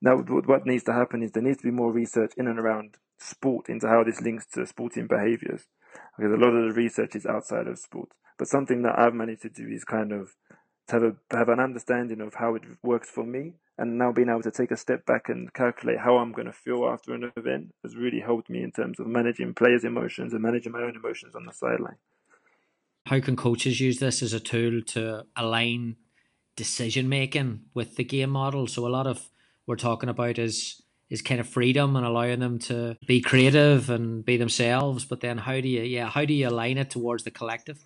Now, 0.01 0.17
what 0.17 0.65
needs 0.65 0.83
to 0.85 0.93
happen 0.93 1.23
is 1.23 1.31
there 1.31 1.43
needs 1.43 1.57
to 1.59 1.63
be 1.63 1.71
more 1.71 1.91
research 1.91 2.33
in 2.37 2.47
and 2.47 2.59
around 2.59 2.95
sport 3.17 3.69
into 3.69 3.87
how 3.87 4.03
this 4.03 4.21
links 4.21 4.45
to 4.53 4.65
sporting 4.65 5.07
behaviors, 5.07 5.63
because 6.17 6.33
a 6.33 6.37
lot 6.37 6.53
of 6.53 6.67
the 6.67 6.73
research 6.79 7.15
is 7.15 7.25
outside 7.25 7.67
of 7.67 7.79
sport. 7.79 8.09
But 8.37 8.47
something 8.47 8.83
that 8.83 8.99
I've 8.99 9.13
managed 9.13 9.43
to 9.43 9.49
do 9.49 9.67
is 9.67 9.83
kind 9.83 10.11
of 10.11 10.35
to 10.89 10.93
have 10.93 11.03
a 11.03 11.15
have 11.35 11.49
an 11.49 11.59
understanding 11.59 12.21
of 12.21 12.35
how 12.35 12.55
it 12.55 12.63
works 12.83 13.09
for 13.09 13.25
me, 13.25 13.53
and 13.77 13.97
now 13.97 14.11
being 14.11 14.29
able 14.29 14.43
to 14.43 14.51
take 14.51 14.71
a 14.71 14.77
step 14.77 15.05
back 15.05 15.29
and 15.29 15.53
calculate 15.53 15.99
how 15.99 16.17
I'm 16.17 16.31
going 16.31 16.47
to 16.47 16.53
feel 16.53 16.85
after 16.85 17.13
an 17.13 17.31
event 17.35 17.73
has 17.83 17.95
really 17.95 18.19
helped 18.19 18.49
me 18.49 18.63
in 18.63 18.71
terms 18.71 18.99
of 18.99 19.07
managing 19.07 19.53
players' 19.53 19.83
emotions 19.83 20.33
and 20.33 20.41
managing 20.41 20.71
my 20.71 20.81
own 20.81 20.95
emotions 20.95 21.35
on 21.35 21.45
the 21.45 21.53
sideline. 21.53 21.97
How 23.07 23.21
can 23.21 23.37
coaches 23.37 23.79
use 23.79 23.99
this 23.99 24.21
as 24.21 24.33
a 24.33 24.39
tool 24.39 24.81
to 24.87 25.25
align 25.37 25.95
decision 26.57 27.07
making 27.07 27.61
with 27.73 27.95
the 27.95 28.03
game 28.03 28.31
model? 28.31 28.67
So 28.67 28.85
a 28.85 28.89
lot 28.89 29.07
of 29.07 29.29
we're 29.65 29.77
talking 29.77 30.09
about 30.09 30.37
is 30.37 30.81
is 31.09 31.21
kind 31.21 31.39
of 31.39 31.47
freedom 31.47 31.95
and 31.95 32.05
allowing 32.05 32.41
them 32.41 32.59
to 32.59 32.97
be 33.07 33.21
creative 33.21 33.89
and 33.89 34.25
be 34.25 34.35
themselves. 34.35 35.05
But 35.05 35.21
then 35.21 35.37
how 35.37 35.61
do 35.61 35.69
you 35.69 35.83
yeah 35.83 36.09
how 36.09 36.25
do 36.25 36.33
you 36.33 36.49
align 36.49 36.77
it 36.77 36.89
towards 36.89 37.23
the 37.23 37.31
collective? 37.31 37.79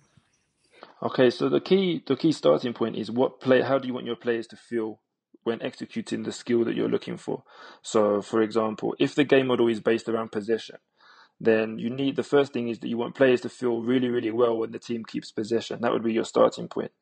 Okay, 1.00 1.30
so 1.30 1.48
the 1.48 1.60
key 1.60 2.02
the 2.04 2.16
key 2.16 2.32
starting 2.32 2.72
point 2.72 2.96
is 2.96 3.08
what 3.08 3.40
play 3.40 3.60
how 3.60 3.78
do 3.78 3.86
you 3.86 3.94
want 3.94 4.06
your 4.06 4.16
players 4.16 4.48
to 4.48 4.56
feel 4.56 4.98
when 5.44 5.62
executing 5.62 6.24
the 6.24 6.32
skill 6.32 6.64
that 6.64 6.74
you're 6.74 6.88
looking 6.88 7.16
for. 7.16 7.44
So 7.82 8.22
for 8.22 8.42
example, 8.42 8.96
if 8.98 9.14
the 9.14 9.24
game 9.24 9.46
model 9.46 9.68
is 9.68 9.78
based 9.78 10.08
around 10.08 10.32
possession, 10.32 10.78
then 11.42 11.76
you 11.76 11.90
need 11.90 12.14
the 12.14 12.22
first 12.22 12.52
thing 12.52 12.68
is 12.68 12.78
that 12.78 12.88
you 12.88 12.96
want 12.96 13.16
players 13.16 13.40
to 13.40 13.48
feel 13.48 13.82
really, 13.82 14.08
really 14.08 14.30
well 14.30 14.56
when 14.56 14.70
the 14.70 14.78
team 14.78 15.04
keeps 15.04 15.32
possession. 15.32 15.80
That 15.80 15.92
would 15.92 16.04
be 16.04 16.12
your 16.12 16.24
starting 16.24 16.68
point. 16.68 16.92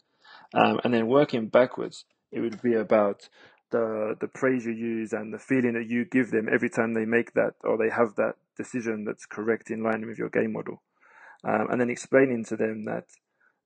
Um, 0.55 0.81
and 0.83 0.95
then 0.95 1.09
working 1.09 1.49
backwards, 1.49 2.07
it 2.33 2.41
would 2.41 2.63
be 2.63 2.75
about 2.75 3.29
the 3.71 4.17
the 4.19 4.29
praise 4.29 4.65
you 4.65 4.73
use 4.73 5.13
and 5.13 5.33
the 5.33 5.39
feeling 5.39 5.75
that 5.75 5.89
you 5.89 6.07
give 6.07 6.31
them 6.31 6.49
every 6.51 6.71
time 6.71 6.95
they 6.95 7.05
make 7.05 7.35
that 7.35 7.53
or 7.63 7.77
they 7.77 7.91
have 7.91 8.17
that 8.17 8.35
decision 8.57 9.05
that's 9.05 9.27
correct 9.27 9.71
in 9.71 9.83
line 9.83 10.07
with 10.07 10.19
your 10.19 10.31
game 10.31 10.55
model. 10.55 10.83
Um, 11.45 11.69
and 11.71 11.81
then 11.81 11.91
explaining 11.91 12.45
to 12.47 12.57
them 12.57 12.87
that 12.87 13.05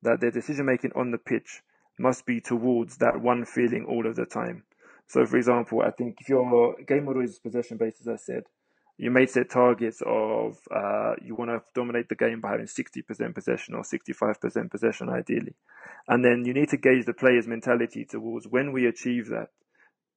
that 0.03 0.21
their 0.21 0.33
decision 0.33 0.67
making 0.67 0.91
on 0.97 1.13
the 1.13 1.19
pitch 1.19 1.63
must 2.01 2.27
be 2.27 2.41
towards 2.41 2.97
that 2.97 3.21
one 3.21 3.45
feeling 3.45 3.87
all 3.89 4.07
of 4.07 4.17
the 4.17 4.27
time. 4.27 4.65
So, 5.07 5.25
for 5.25 5.37
example, 5.37 5.83
I 5.83 5.91
think 5.93 6.19
if 6.21 6.29
your 6.29 6.75
game 6.87 7.05
model 7.05 7.23
is 7.23 7.39
possession 7.39 7.77
based, 7.77 8.01
as 8.01 8.09
I 8.09 8.17
said, 8.17 8.43
you 8.97 9.11
may 9.11 9.27
set 9.27 9.51
targets 9.51 10.03
of 10.07 10.59
uh, 10.75 11.15
you 11.21 11.35
want 11.35 11.51
to 11.51 11.63
dominate 11.75 12.09
the 12.09 12.15
game 12.15 12.41
by 12.41 12.53
having 12.53 12.67
60% 12.67 13.35
possession 13.35 13.75
or 13.75 13.83
65% 13.83 14.71
possession, 14.71 15.09
ideally. 15.09 15.55
And 16.07 16.25
then 16.25 16.45
you 16.45 16.55
need 16.55 16.69
to 16.69 16.77
gauge 16.77 17.07
the 17.07 17.13
player's 17.13 17.49
mentality 17.49 18.05
towards 18.05 18.47
when 18.47 18.73
we 18.73 18.87
achieve 18.87 19.29
that. 19.29 19.49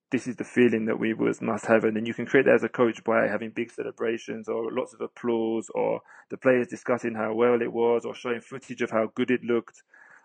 This 0.10 0.28
is 0.28 0.38
the 0.38 0.46
feeling 0.46 0.86
that 0.86 1.00
we 1.00 1.14
was, 1.14 1.42
must 1.42 1.66
have, 1.66 1.84
and 1.84 1.96
then 1.96 2.06
you 2.06 2.14
can 2.14 2.26
create 2.26 2.46
that 2.46 2.56
as 2.56 2.64
a 2.64 2.70
coach 2.70 3.04
by 3.04 3.28
having 3.28 3.50
big 3.50 3.72
celebrations 3.72 4.48
or 4.48 4.72
lots 4.72 4.94
of 4.94 5.02
applause, 5.02 5.70
or 5.76 6.00
the 6.30 6.38
players 6.38 6.68
discussing 6.68 7.16
how 7.16 7.34
well 7.34 7.62
it 7.62 7.74
was, 7.74 8.06
or 8.06 8.16
showing 8.16 8.40
footage 8.40 8.82
of 8.82 8.92
how 8.92 9.12
good 9.16 9.32
it 9.32 9.44
looked. 9.44 9.84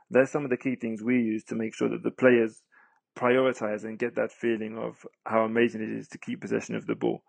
There's 0.08 0.30
some 0.30 0.44
of 0.44 0.50
the 0.50 0.56
key 0.56 0.76
things 0.76 1.02
we 1.02 1.16
use 1.16 1.42
to 1.44 1.56
make 1.56 1.74
sure 1.74 1.88
that 1.88 2.04
the 2.04 2.12
players 2.12 2.62
prioritize 3.16 3.82
and 3.82 3.98
get 3.98 4.14
that 4.14 4.30
feeling 4.30 4.78
of 4.78 5.04
how 5.26 5.44
amazing 5.44 5.82
it 5.82 5.90
is 5.90 6.06
to 6.08 6.18
keep 6.18 6.40
possession 6.40 6.76
of 6.76 6.86
the 6.86 6.94
ball. 6.94 7.24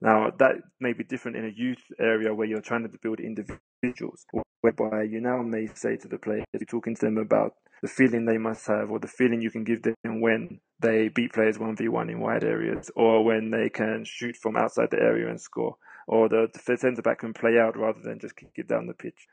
Now, 0.00 0.30
that 0.38 0.56
may 0.80 0.92
be 0.92 1.04
different 1.04 1.36
in 1.36 1.44
a 1.44 1.52
youth 1.54 1.82
area 1.98 2.34
where 2.34 2.46
you're 2.46 2.60
trying 2.60 2.88
to 2.88 2.98
build 3.02 3.18
individuals, 3.20 4.24
whereby 4.60 5.02
you 5.02 5.20
now 5.20 5.42
may 5.42 5.66
say 5.74 5.96
to 5.96 6.08
the 6.08 6.18
players, 6.18 6.44
you're 6.52 6.66
talking 6.66 6.94
to 6.94 7.00
them 7.00 7.18
about 7.18 7.54
the 7.82 7.88
feeling 7.88 8.24
they 8.24 8.38
must 8.38 8.66
have 8.66 8.90
or 8.90 8.98
the 8.98 9.08
feeling 9.08 9.40
you 9.40 9.50
can 9.50 9.64
give 9.64 9.82
them 9.82 10.20
when 10.20 10.60
they 10.80 11.08
beat 11.08 11.32
players 11.32 11.58
1v1 11.58 12.10
in 12.10 12.20
wide 12.20 12.44
areas 12.44 12.90
or 12.96 13.24
when 13.24 13.50
they 13.50 13.68
can 13.68 14.04
shoot 14.04 14.36
from 14.36 14.56
outside 14.56 14.90
the 14.90 14.98
area 14.98 15.28
and 15.28 15.40
score 15.40 15.76
or 16.06 16.28
the, 16.28 16.48
the 16.52 16.76
centre 16.76 17.02
back 17.02 17.20
can 17.20 17.32
play 17.32 17.58
out 17.58 17.76
rather 17.76 18.00
than 18.02 18.18
just 18.18 18.36
kick 18.36 18.50
it 18.56 18.66
down 18.68 18.86
the 18.86 18.94
pitch. 18.94 19.26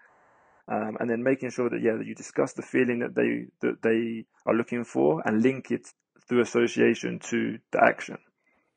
Um, 0.68 0.98
and 1.00 1.10
then 1.10 1.24
making 1.24 1.52
sure 1.52 1.70
that 1.70 1.82
yeah 1.82 1.96
that 1.96 2.08
you 2.08 2.16
discuss 2.16 2.54
the 2.54 2.64
feeling 2.64 3.00
that 3.00 3.14
they 3.14 3.46
that 3.62 3.84
they 3.84 4.26
are 4.48 4.56
looking 4.56 4.84
for 4.84 5.22
and 5.24 5.44
link 5.44 5.70
it 5.70 5.88
through 6.28 6.42
association 6.42 7.20
to 7.20 7.60
the 7.72 7.84
action. 7.84 8.18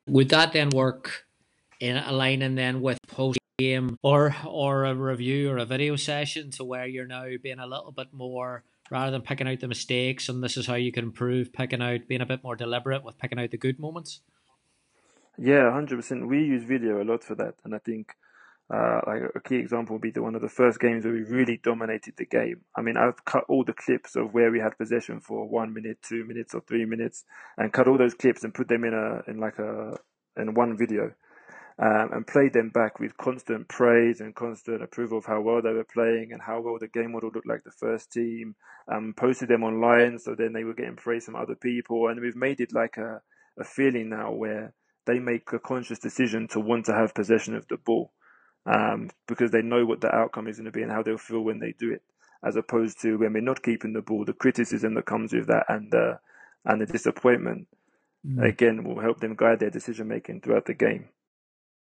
Would 0.07 0.29
that 0.29 0.53
then 0.53 0.69
work 0.69 1.25
in 1.79 1.97
aligning 1.97 2.55
then 2.55 2.81
with 2.81 2.99
post 3.07 3.39
game 3.57 3.97
or 4.03 4.35
or 4.45 4.85
a 4.85 4.95
review 4.95 5.49
or 5.49 5.57
a 5.57 5.65
video 5.65 5.95
session 5.95 6.51
to 6.51 6.63
where 6.63 6.87
you're 6.87 7.07
now 7.07 7.27
being 7.41 7.59
a 7.59 7.67
little 7.67 7.91
bit 7.91 8.07
more 8.13 8.63
rather 8.89 9.11
than 9.11 9.21
picking 9.21 9.47
out 9.47 9.59
the 9.59 9.67
mistakes 9.67 10.29
and 10.29 10.43
this 10.43 10.57
is 10.57 10.65
how 10.65 10.75
you 10.75 10.91
can 10.91 11.03
improve 11.03 11.51
picking 11.51 11.81
out 11.81 12.07
being 12.07 12.21
a 12.21 12.25
bit 12.25 12.43
more 12.43 12.55
deliberate 12.55 13.03
with 13.03 13.17
picking 13.17 13.39
out 13.39 13.51
the 13.51 13.57
good 13.57 13.79
moments? 13.79 14.21
Yeah 15.37 15.71
100% 15.71 16.27
we 16.27 16.39
use 16.39 16.63
video 16.63 17.01
a 17.01 17.05
lot 17.05 17.23
for 17.23 17.35
that 17.35 17.55
and 17.63 17.75
i 17.75 17.79
think 17.79 18.15
uh, 18.71 19.01
like 19.07 19.23
a 19.33 19.39
key 19.39 19.55
example 19.55 19.95
would 19.95 20.01
be 20.01 20.11
the 20.11 20.21
one 20.21 20.35
of 20.35 20.41
the 20.41 20.49
first 20.49 20.79
games 20.79 21.03
where 21.03 21.13
we 21.13 21.23
really 21.23 21.57
dominated 21.57 22.13
the 22.17 22.25
game. 22.25 22.61
I 22.75 22.81
mean, 22.81 22.97
I've 22.97 23.25
cut 23.25 23.45
all 23.49 23.63
the 23.63 23.73
clips 23.73 24.15
of 24.15 24.31
where 24.31 24.51
we 24.51 24.59
had 24.59 24.77
possession 24.77 25.21
for 25.21 25.47
one 25.47 25.73
minute, 25.73 25.97
two 26.03 26.23
minutes, 26.23 26.53
or 26.53 26.61
three 26.61 26.85
minutes, 26.85 27.25
and 27.57 27.73
cut 27.73 27.87
all 27.87 27.97
those 27.97 28.13
clips 28.13 28.43
and 28.43 28.53
put 28.53 28.67
them 28.67 28.83
in 28.83 28.93
a 28.93 29.27
in 29.27 29.39
like 29.39 29.57
a 29.57 29.97
in 30.37 30.53
one 30.53 30.77
video 30.77 31.13
um, 31.81 32.09
and 32.11 32.27
played 32.27 32.51
them 32.51 32.69
back 32.69 32.99
with 32.99 33.15
constant 33.17 33.69
praise 33.69 34.19
and 34.19 34.35
constant 34.35 34.83
approval 34.83 35.19
of 35.19 35.25
how 35.25 35.39
well 35.39 35.61
they 35.61 35.71
were 35.71 35.85
playing 35.85 36.31
and 36.33 36.41
how 36.41 36.59
well 36.59 36.77
the 36.77 36.89
game 36.89 37.13
model 37.13 37.31
looked 37.33 37.47
like 37.47 37.63
the 37.63 37.71
first 37.71 38.11
team. 38.11 38.55
Um, 38.91 39.13
posted 39.15 39.49
them 39.49 39.63
online 39.63 40.19
so 40.19 40.35
then 40.35 40.51
they 40.51 40.63
were 40.65 40.73
getting 40.73 40.97
praise 40.97 41.25
from 41.25 41.35
other 41.35 41.55
people, 41.55 42.07
and 42.07 42.19
we've 42.19 42.35
made 42.35 42.59
it 42.59 42.73
like 42.73 42.97
a, 42.97 43.21
a 43.57 43.63
feeling 43.63 44.09
now 44.09 44.31
where 44.31 44.73
they 45.05 45.19
make 45.19 45.53
a 45.53 45.59
conscious 45.59 45.99
decision 45.99 46.47
to 46.49 46.59
want 46.59 46.85
to 46.85 46.93
have 46.93 47.13
possession 47.13 47.55
of 47.55 47.65
the 47.69 47.77
ball 47.77 48.11
um, 48.65 49.09
because 49.27 49.51
they 49.51 49.61
know 49.61 49.85
what 49.85 50.01
the 50.01 50.13
outcome 50.13 50.47
is 50.47 50.57
going 50.57 50.65
to 50.65 50.71
be 50.71 50.81
and 50.81 50.91
how 50.91 51.01
they'll 51.01 51.17
feel 51.17 51.41
when 51.41 51.59
they 51.59 51.73
do 51.79 51.93
it, 51.93 52.01
as 52.45 52.57
opposed 52.57 52.99
to 53.01 53.15
when 53.17 53.31
we're 53.31 53.41
not 53.41 53.63
keeping 53.63 53.93
the 53.93 54.01
ball, 54.01 54.25
the 54.25 54.33
criticism 54.33 54.95
that 54.95 55.05
comes 55.05 55.31
with 55.31 55.47
that 55.47 55.65
and 55.69 55.91
the 55.91 56.19
and 56.65 56.81
the 56.81 56.85
disappointment. 56.85 57.67
Mm. 58.27 58.49
Again, 58.49 58.83
will 58.83 58.99
help 58.99 59.21
them 59.21 59.35
guide 59.37 59.59
their 59.59 59.69
decision 59.69 60.09
making 60.09 60.41
throughout 60.41 60.65
the 60.65 60.73
game 60.73 61.07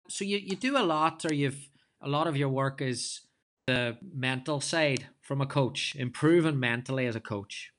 so 0.08 0.24
you, 0.24 0.38
you 0.38 0.56
do 0.56 0.76
a 0.76 0.82
lot 0.82 1.24
or 1.24 1.34
you've 1.34 1.68
a 2.00 2.08
lot 2.08 2.26
of 2.26 2.36
your 2.36 2.48
work 2.48 2.82
is 2.82 3.20
the 3.66 3.96
mental 4.12 4.60
side 4.60 5.06
from 5.20 5.40
a 5.40 5.46
coach 5.46 5.94
improving 5.96 6.58
mentally 6.58 7.06
as 7.06 7.16
a 7.16 7.20
coach. 7.20 7.72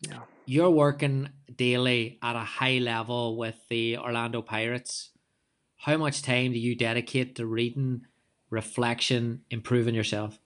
Yeah. 0.00 0.20
You're 0.46 0.70
working 0.70 1.30
daily 1.54 2.18
at 2.22 2.36
a 2.36 2.40
high 2.40 2.78
level 2.78 3.36
with 3.36 3.56
the 3.68 3.98
orlando 3.98 4.42
pirates. 4.42 5.10
How 5.76 5.96
much 5.96 6.22
time 6.22 6.52
do 6.52 6.58
you 6.58 6.74
dedicate 6.74 7.36
to 7.36 7.46
reading 7.46 8.06
reflection 8.50 9.42
improving 9.50 9.94
yourself? 9.94 10.38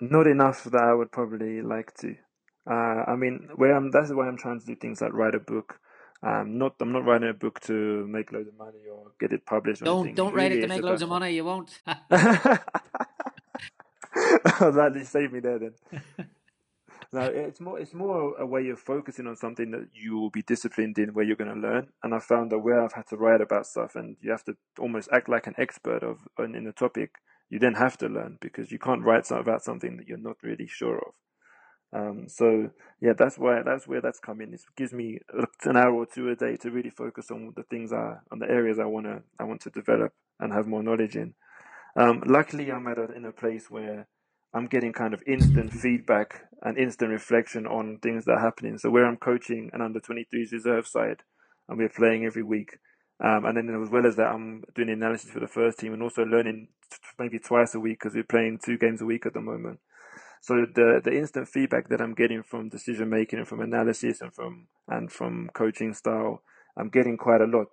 Not 0.00 0.26
enough 0.26 0.64
that 0.64 0.82
i 0.82 0.92
would 0.92 1.12
probably 1.12 1.62
like 1.62 1.94
to. 1.94 2.16
Uh, 2.70 3.04
i 3.08 3.16
mean 3.16 3.48
where 3.56 3.74
i'm 3.74 3.90
that's 3.90 4.12
why 4.12 4.28
i'm 4.28 4.36
trying 4.36 4.60
to 4.60 4.66
do 4.66 4.76
things 4.76 5.00
like 5.00 5.12
write 5.12 5.34
a 5.34 5.40
book 5.40 5.80
um, 6.22 6.58
not 6.58 6.76
I'm 6.80 6.92
not 6.92 7.04
writing 7.04 7.28
a 7.30 7.34
book 7.34 7.60
to 7.62 8.06
make 8.06 8.30
loads 8.32 8.48
of 8.48 8.56
money 8.56 8.78
or 8.90 9.10
get 9.18 9.32
it 9.32 9.44
published. 9.44 9.82
don't 9.82 10.06
anything. 10.06 10.14
don't 10.14 10.34
write 10.34 10.52
it 10.52 10.60
to 10.60 10.68
make 10.68 10.82
loads 10.82 11.02
of 11.02 11.08
money. 11.08 11.30
You 11.30 11.44
won't. 11.44 11.80
that 12.10 12.62
saved 15.04 15.32
me 15.32 15.40
there 15.40 15.58
then. 15.58 15.74
no, 17.12 17.22
it's 17.22 17.60
more 17.60 17.80
it's 17.80 17.92
more 17.92 18.36
a 18.38 18.46
way 18.46 18.68
of 18.68 18.78
focusing 18.78 19.26
on 19.26 19.36
something 19.36 19.72
that 19.72 19.88
you 19.92 20.16
will 20.16 20.30
be 20.30 20.42
disciplined 20.42 20.96
in, 20.98 21.12
where 21.12 21.24
you're 21.24 21.34
going 21.34 21.52
to 21.52 21.60
learn. 21.60 21.88
And 22.04 22.14
I 22.14 22.20
found 22.20 22.52
that 22.52 22.60
where 22.60 22.80
I've 22.80 22.92
had 22.92 23.08
to 23.08 23.16
write 23.16 23.40
about 23.40 23.66
stuff, 23.66 23.96
and 23.96 24.16
you 24.20 24.30
have 24.30 24.44
to 24.44 24.56
almost 24.78 25.08
act 25.12 25.28
like 25.28 25.48
an 25.48 25.54
expert 25.58 26.04
of 26.04 26.28
in 26.38 26.64
the 26.64 26.72
topic, 26.72 27.16
you 27.50 27.58
then 27.58 27.74
have 27.74 27.98
to 27.98 28.08
learn 28.08 28.38
because 28.40 28.70
you 28.70 28.78
can't 28.78 29.02
write 29.02 29.28
about 29.30 29.64
something 29.64 29.96
that 29.96 30.06
you're 30.06 30.18
not 30.18 30.36
really 30.42 30.68
sure 30.68 30.98
of. 30.98 31.14
Um, 31.92 32.28
so 32.28 32.70
yeah, 33.00 33.12
that's 33.16 33.38
why 33.38 33.62
that's 33.62 33.86
where 33.86 34.00
that's 34.00 34.20
coming. 34.20 34.52
It 34.54 34.62
gives 34.76 34.92
me 34.92 35.20
an 35.64 35.76
hour 35.76 35.92
or 35.92 36.06
two 36.06 36.30
a 36.30 36.36
day 36.36 36.56
to 36.58 36.70
really 36.70 36.90
focus 36.90 37.30
on 37.30 37.52
the 37.56 37.64
things 37.64 37.92
I 37.92 38.16
on 38.30 38.38
the 38.38 38.50
areas 38.50 38.78
I 38.78 38.86
wanna 38.86 39.22
I 39.38 39.44
want 39.44 39.60
to 39.62 39.70
develop 39.70 40.12
and 40.40 40.52
have 40.52 40.66
more 40.66 40.82
knowledge 40.82 41.16
in. 41.16 41.34
Um, 41.96 42.22
luckily, 42.26 42.72
I'm 42.72 42.86
at 42.86 42.98
a, 42.98 43.12
in 43.12 43.24
a 43.24 43.32
place 43.32 43.70
where 43.70 44.06
I'm 44.54 44.66
getting 44.66 44.92
kind 44.92 45.14
of 45.14 45.22
instant 45.26 45.72
feedback 45.74 46.44
and 46.62 46.78
instant 46.78 47.10
reflection 47.10 47.66
on 47.66 47.98
things 47.98 48.24
that 48.24 48.32
are 48.32 48.40
happening. 48.40 48.78
So 48.78 48.90
where 48.90 49.06
I'm 49.06 49.16
coaching 49.16 49.70
an 49.72 49.82
under 49.82 50.00
23s 50.00 50.52
reserve 50.52 50.86
side, 50.86 51.22
and 51.68 51.78
we're 51.78 51.88
playing 51.88 52.24
every 52.24 52.42
week. 52.42 52.78
Um, 53.22 53.44
and 53.44 53.56
then 53.56 53.82
as 53.82 53.90
well 53.90 54.06
as 54.06 54.16
that, 54.16 54.32
I'm 54.32 54.64
doing 54.74 54.90
analysis 54.90 55.30
for 55.30 55.40
the 55.40 55.46
first 55.46 55.78
team 55.78 55.92
and 55.92 56.02
also 56.02 56.24
learning 56.24 56.68
maybe 57.18 57.38
twice 57.38 57.74
a 57.74 57.80
week 57.80 58.00
because 58.00 58.14
we're 58.14 58.24
playing 58.24 58.58
two 58.64 58.78
games 58.78 59.00
a 59.00 59.04
week 59.06 59.26
at 59.26 59.34
the 59.34 59.40
moment. 59.40 59.78
So 60.42 60.66
the 60.74 61.00
the 61.02 61.16
instant 61.16 61.46
feedback 61.46 61.88
that 61.88 62.00
I'm 62.00 62.14
getting 62.14 62.42
from 62.42 62.68
decision 62.68 63.08
making 63.08 63.38
and 63.38 63.46
from 63.46 63.60
analysis 63.60 64.20
and 64.20 64.34
from 64.34 64.66
and 64.88 65.10
from 65.10 65.48
coaching 65.54 65.94
style, 65.94 66.42
I'm 66.76 66.88
getting 66.88 67.16
quite 67.16 67.40
a 67.40 67.44
lot. 67.44 67.68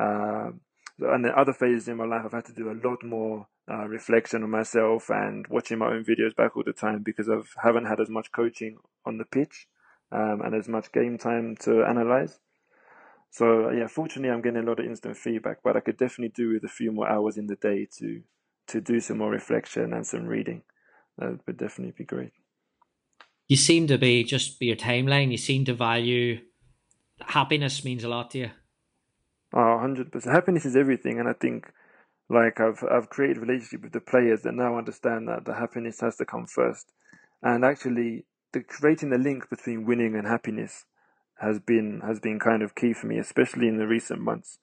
Uh, 0.00 0.52
and 1.00 1.24
the 1.24 1.36
other 1.36 1.52
phases 1.52 1.88
in 1.88 1.96
my 1.96 2.04
life, 2.04 2.22
I've 2.24 2.32
had 2.32 2.44
to 2.44 2.52
do 2.52 2.70
a 2.70 2.78
lot 2.88 3.02
more 3.02 3.48
uh, 3.68 3.88
reflection 3.88 4.44
on 4.44 4.50
myself 4.50 5.10
and 5.10 5.44
watching 5.48 5.78
my 5.78 5.86
own 5.86 6.04
videos 6.04 6.36
back 6.36 6.56
all 6.56 6.62
the 6.64 6.72
time 6.72 7.02
because 7.02 7.28
I 7.28 7.40
haven't 7.60 7.86
had 7.86 8.00
as 8.00 8.08
much 8.08 8.30
coaching 8.30 8.78
on 9.04 9.18
the 9.18 9.24
pitch 9.24 9.66
um, 10.12 10.40
and 10.44 10.54
as 10.54 10.68
much 10.68 10.92
game 10.92 11.18
time 11.18 11.56
to 11.62 11.82
analyze. 11.82 12.38
So 13.32 13.70
yeah, 13.70 13.88
fortunately, 13.88 14.30
I'm 14.30 14.40
getting 14.40 14.62
a 14.62 14.66
lot 14.66 14.78
of 14.78 14.86
instant 14.86 15.16
feedback, 15.16 15.64
but 15.64 15.76
I 15.76 15.80
could 15.80 15.96
definitely 15.96 16.32
do 16.32 16.52
with 16.52 16.62
a 16.62 16.72
few 16.72 16.92
more 16.92 17.10
hours 17.10 17.36
in 17.38 17.48
the 17.48 17.56
day 17.56 17.88
to 17.98 18.22
to 18.68 18.80
do 18.80 19.00
some 19.00 19.18
more 19.18 19.30
reflection 19.30 19.92
and 19.92 20.06
some 20.06 20.26
reading 20.26 20.62
that 21.18 21.38
would 21.46 21.56
definitely 21.56 21.94
be 21.96 22.04
great. 22.04 22.32
You 23.48 23.56
seem 23.56 23.86
to 23.88 23.98
be 23.98 24.24
just 24.24 24.60
your 24.60 24.76
timeline. 24.76 25.30
You 25.30 25.36
seem 25.36 25.64
to 25.66 25.74
value 25.74 26.40
happiness 27.20 27.84
means 27.84 28.04
a 28.04 28.08
lot 28.08 28.30
to 28.32 28.38
you. 28.38 28.50
Oh, 29.52 29.80
100%. 29.82 30.24
Happiness 30.24 30.64
is 30.64 30.76
everything. 30.76 31.20
And 31.20 31.28
I 31.28 31.32
think 31.32 31.70
like 32.28 32.60
I've, 32.60 32.82
I've 32.90 33.10
created 33.10 33.38
relationship 33.38 33.82
with 33.82 33.92
the 33.92 34.00
players 34.00 34.42
that 34.42 34.54
now 34.54 34.76
understand 34.78 35.28
that 35.28 35.44
the 35.44 35.54
happiness 35.54 36.00
has 36.00 36.16
to 36.16 36.24
come 36.24 36.46
first. 36.46 36.92
And 37.42 37.64
actually 37.64 38.24
the 38.52 38.62
creating 38.62 39.10
the 39.10 39.18
link 39.18 39.48
between 39.50 39.84
winning 39.84 40.14
and 40.16 40.26
happiness 40.26 40.86
has 41.40 41.58
been, 41.58 42.00
has 42.04 42.20
been 42.20 42.38
kind 42.38 42.62
of 42.62 42.74
key 42.74 42.92
for 42.92 43.06
me, 43.06 43.18
especially 43.18 43.68
in 43.68 43.78
the 43.78 43.86
recent 43.86 44.20
months. 44.20 44.58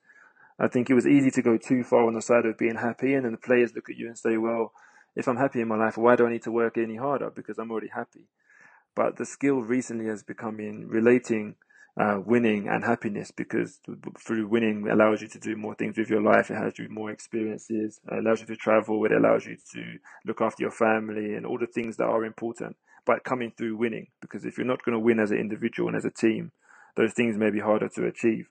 I 0.60 0.68
think 0.68 0.90
it 0.90 0.94
was 0.94 1.08
easy 1.08 1.32
to 1.32 1.42
go 1.42 1.58
too 1.58 1.84
far 1.84 2.06
on 2.06 2.14
the 2.14 2.22
side 2.22 2.46
of 2.46 2.58
being 2.58 2.76
happy 2.76 3.14
and 3.14 3.26
then 3.26 3.34
the 3.34 3.38
players 3.38 3.74
look 3.76 3.90
at 3.90 3.98
you 3.98 4.08
and 4.08 4.18
say, 4.18 4.38
well, 4.38 4.74
if 5.15 5.28
I'm 5.28 5.38
happy 5.38 5.62
in 5.62 5.67
my 5.67 5.76
life, 5.78 5.97
why 5.97 6.15
do 6.15 6.26
I 6.26 6.32
need 6.32 6.43
to 6.43 6.52
work 6.52 6.78
any 6.78 6.95
harder? 6.95 7.30
Because 7.30 7.58
I'm 7.58 7.71
already 7.71 7.89
happy. 7.93 8.28
But 8.95 9.17
the 9.17 9.26
skill 9.26 9.62
recently 9.62 10.08
has 10.08 10.24
become 10.24 10.60
in 10.60 10.88
relating 10.88 11.56
uh, 12.00 12.19
winning 12.26 12.67
and 12.69 12.86
happiness 12.86 13.32
because 13.32 13.80
through 14.26 14.47
winning 14.47 14.88
allows 14.89 15.21
you 15.21 15.28
to 15.28 15.39
do 15.39 15.56
more 15.58 15.76
things 15.76 15.97
with 15.97 16.10
your 16.10 16.21
life. 16.21 16.50
It 16.50 16.56
has 16.56 16.80
you 16.80 16.88
more 16.89 17.12
experiences, 17.12 18.00
it 18.10 18.17
allows 18.26 18.39
you 18.41 18.47
to 18.47 18.56
travel, 18.56 19.04
it 19.06 19.12
allows 19.12 19.45
you 19.45 19.58
to 19.74 19.97
look 20.26 20.41
after 20.41 20.63
your 20.63 20.71
family 20.71 21.36
and 21.36 21.45
all 21.45 21.58
the 21.60 21.67
things 21.67 21.97
that 21.97 22.06
are 22.06 22.24
important. 22.24 22.78
but 23.06 23.24
coming 23.24 23.52
through 23.58 23.76
winning. 23.78 24.08
Because 24.21 24.45
if 24.45 24.58
you're 24.58 24.67
not 24.67 24.84
going 24.84 24.93
to 24.93 25.00
win 25.00 25.19
as 25.19 25.32
an 25.32 25.38
individual 25.38 25.89
and 25.89 25.97
as 25.97 26.06
a 26.06 26.12
team, 26.12 26.52
those 26.95 27.13
things 27.13 27.38
may 27.38 27.50
be 27.50 27.60
harder 27.60 27.89
to 27.89 28.06
achieve. 28.06 28.47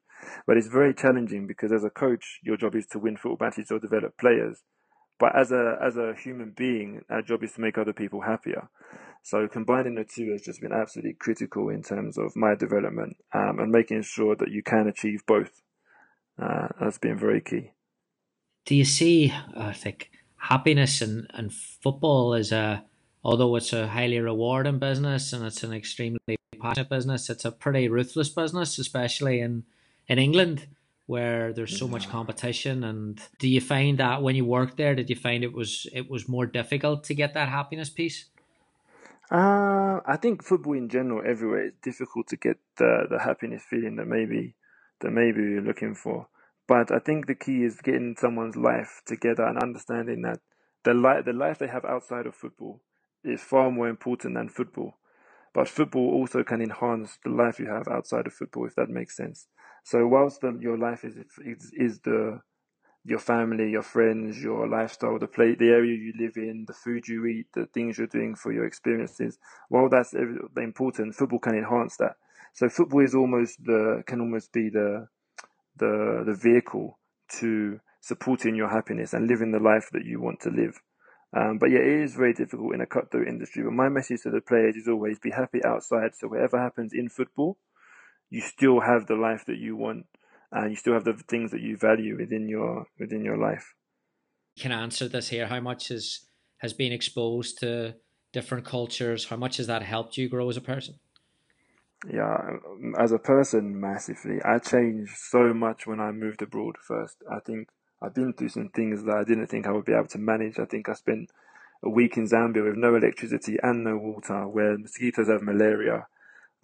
But 0.47 0.57
it's 0.57 0.67
very 0.67 0.93
challenging 0.93 1.47
because 1.47 1.73
as 1.73 1.85
a 1.85 1.91
coach, 1.91 2.41
your 2.43 2.57
job 2.57 2.75
is 2.75 2.87
to 2.89 2.99
win 2.99 3.17
football 3.17 3.47
matches 3.47 3.71
or 3.71 3.79
develop 3.79 4.19
players. 4.19 4.63
But 5.21 5.37
as 5.37 5.53
a 5.53 5.79
as 5.81 5.97
a 5.97 6.15
human 6.15 6.51
being, 6.57 7.03
our 7.11 7.23
job 7.23 7.45
is 7.45 7.53
to 7.53 7.61
make 7.61 7.79
other 7.79 7.93
people 7.93 8.23
happier. 8.23 8.69
So 9.23 9.47
combining 9.47 9.97
the 9.97 10.05
two 10.05 10.33
has 10.33 10.41
just 10.41 10.63
been 10.63 10.73
absolutely 10.73 11.13
critical 11.13 11.69
in 11.69 11.83
terms 11.83 12.17
of 12.17 12.35
my 12.35 12.55
development 12.55 13.19
um, 13.35 13.59
and 13.61 13.71
making 13.71 14.03
sure 14.03 14.35
that 14.35 14.51
you 14.51 14.63
can 14.63 14.89
achieve 14.89 15.21
both. 15.27 15.63
Uh, 16.43 16.69
has 16.81 16.97
been 16.97 17.19
very 17.19 17.43
key. 17.43 17.73
Do 18.65 18.75
you 18.75 18.87
see, 18.87 19.31
I 19.55 19.75
think, 19.75 20.11
happiness 20.37 21.03
and, 21.03 21.27
and 21.35 21.53
football 21.53 22.33
is 22.33 22.51
a, 22.51 22.83
although 23.23 23.57
it's 23.57 23.75
a 23.75 23.89
highly 23.89 24.19
rewarding 24.21 24.79
business 24.79 25.35
and 25.35 25.45
it's 25.45 25.63
an 25.63 25.75
extremely 25.75 26.37
passionate 26.59 26.89
business, 26.89 27.29
it's 27.29 27.45
a 27.45 27.53
pretty 27.53 27.89
ruthless 27.89 28.31
business, 28.31 28.79
especially 28.79 29.41
in, 29.41 29.65
in 30.09 30.19
England 30.19 30.67
where 31.13 31.53
there's 31.53 31.77
so 31.83 31.89
much 31.95 32.09
competition 32.09 32.85
and 32.85 33.21
do 33.43 33.49
you 33.49 33.61
find 33.61 33.99
that 33.99 34.23
when 34.23 34.35
you 34.37 34.45
worked 34.45 34.77
there 34.77 34.95
did 34.95 35.09
you 35.13 35.17
find 35.17 35.43
it 35.43 35.53
was 35.61 35.71
it 35.93 36.09
was 36.09 36.29
more 36.29 36.47
difficult 36.47 36.99
to 37.09 37.15
get 37.15 37.35
that 37.35 37.49
happiness 37.49 37.91
piece 37.91 38.19
uh, 39.31 40.01
I 40.05 40.17
think 40.21 40.43
football 40.43 40.73
in 40.73 40.89
general 40.89 41.23
everywhere 41.25 41.67
is 41.67 41.75
difficult 41.83 42.27
to 42.29 42.37
get 42.37 42.59
the 42.79 43.07
the 43.09 43.21
happiness 43.21 43.63
feeling 43.63 43.97
that 43.97 44.09
maybe 44.09 44.57
that 45.01 45.13
maybe 45.13 45.41
you're 45.43 45.63
looking 45.63 45.95
for. 45.95 46.29
But 46.67 46.91
I 46.91 46.99
think 46.99 47.27
the 47.27 47.37
key 47.37 47.63
is 47.63 47.81
getting 47.81 48.17
someone's 48.19 48.57
life 48.57 49.03
together 49.07 49.45
and 49.45 49.59
understanding 49.59 50.23
that 50.23 50.41
the 50.85 50.95
life 50.95 51.25
the 51.25 51.33
life 51.33 51.59
they 51.59 51.69
have 51.69 51.85
outside 51.85 52.27
of 52.27 52.35
football 52.35 52.81
is 53.23 53.41
far 53.41 53.71
more 53.71 53.89
important 53.89 54.35
than 54.35 54.49
football. 54.49 54.95
But 55.53 55.69
football 55.69 56.11
also 56.11 56.43
can 56.43 56.61
enhance 56.61 57.19
the 57.23 57.31
life 57.31 57.59
you 57.61 57.67
have 57.67 57.89
outside 57.89 58.27
of 58.27 58.33
football, 58.33 58.67
if 58.67 58.75
that 58.77 58.89
makes 58.89 59.17
sense. 59.17 59.47
So 59.85 60.07
whilst 60.07 60.41
the, 60.41 60.57
your 60.61 60.79
life 60.79 61.05
is, 61.05 61.17
is 61.45 61.73
is 61.73 62.01
the 62.01 62.41
your 63.05 63.19
family, 63.19 63.71
your 63.71 63.83
friends, 63.83 64.43
your 64.43 64.69
lifestyle, 64.69 65.19
the 65.19 65.27
play, 65.27 65.55
the 65.55 65.69
area 65.69 65.97
you 65.97 66.13
live 66.19 66.37
in, 66.37 66.67
the 66.67 66.75
food 66.75 67.09
you 67.09 67.25
eat, 67.27 67.47
the 67.55 67.67
things 67.67 67.97
you're 67.97 68.07
doing 68.07 68.35
for 68.35 68.53
your 68.53 68.67
experiences. 68.67 69.39
While 69.69 69.89
that's 69.89 70.13
important, 70.13 71.15
football 71.15 71.39
can 71.39 71.57
enhance 71.57 71.97
that. 71.97 72.17
So 72.53 72.69
football 72.69 73.01
is 73.01 73.15
almost 73.15 73.65
the 73.65 74.03
can 74.07 74.21
almost 74.21 74.53
be 74.53 74.69
the 74.69 75.09
the 75.77 76.25
the 76.27 76.35
vehicle 76.35 76.99
to 77.39 77.81
supporting 78.01 78.55
your 78.55 78.69
happiness 78.69 79.13
and 79.13 79.29
living 79.29 79.53
the 79.53 79.61
life 79.61 79.89
that 79.93 80.05
you 80.05 80.21
want 80.21 80.41
to 80.41 80.51
live. 80.51 80.81
Um, 81.33 81.59
but 81.59 81.71
yeah, 81.71 81.79
it 81.79 82.03
is 82.03 82.15
very 82.15 82.33
difficult 82.33 82.75
in 82.75 82.81
a 82.81 82.87
cutthroat 82.87 83.29
industry. 83.29 83.63
But 83.63 83.73
my 83.73 83.89
message 83.89 84.23
to 84.23 84.31
the 84.31 84.41
players 84.41 84.77
is 84.77 84.89
always 84.89 85.19
be 85.19 85.31
happy 85.31 85.65
outside. 85.65 86.17
So 86.17 86.29
whatever 86.29 86.59
happens 86.59 86.93
in 86.93 87.09
football, 87.09 87.57
you 88.31 88.41
still 88.41 88.81
have 88.81 89.07
the 89.07 89.17
life 89.17 89.45
that 89.47 89.59
you 89.59 89.77
want, 89.77 90.07
and 90.53 90.71
you 90.71 90.77
still 90.77 90.95
have 90.95 91.05
the 91.05 91.15
things 91.15 91.51
that 91.51 91.61
you 91.61 91.77
value 91.77 92.17
within 92.17 92.49
your 92.49 92.87
within 92.99 93.25
your 93.25 93.37
life. 93.37 93.75
You 94.57 94.63
can 94.63 94.73
answer 94.73 95.09
this 95.09 95.29
here. 95.29 95.47
How 95.47 95.61
much 95.61 95.89
has 95.89 96.21
has 96.59 96.73
been 96.73 96.93
exposed 96.93 97.59
to 97.59 97.97
different 98.33 98.65
cultures? 98.65 99.27
How 99.27 99.37
much 99.37 99.57
has 99.59 99.67
that 99.67 99.83
helped 99.83 100.17
you 100.17 100.29
grow 100.29 100.49
as 100.49 100.57
a 100.57 100.61
person? 100.61 100.95
Yeah, 102.11 102.57
as 102.99 103.13
a 103.13 103.19
person, 103.19 103.79
massively. 103.79 104.41
I 104.43 104.59
changed 104.59 105.13
so 105.17 105.53
much 105.53 105.87
when 105.87 106.01
I 106.01 106.13
moved 106.13 106.41
abroad. 106.41 106.77
First, 106.81 107.23
I 107.31 107.41
think 107.41 107.69
I've 108.01 108.15
been 108.15 108.33
through 108.33 108.49
some 108.49 108.71
things 108.71 109.05
that 109.05 109.17
I 109.17 109.25
didn't 109.25 109.49
think 109.49 109.67
I 109.67 109.73
would 109.73 109.85
be 109.85 109.93
able 109.93 110.09
to 110.09 110.19
manage. 110.19 110.59
I 110.59 110.65
think 110.65 110.89
I 110.89 110.95
spent 110.95 111.31
a 111.83 111.91
week 111.91 112.17
in 112.17 112.27
Zambia 112.27 112.65
with 112.65 112.77
no 112.77 112.95
electricity 112.95 113.59
and 113.63 113.85
no 113.85 113.97
water, 113.99 114.49
where 114.49 114.79
mosquitoes 114.79 115.29
have 115.29 115.43
malaria, 115.43 116.07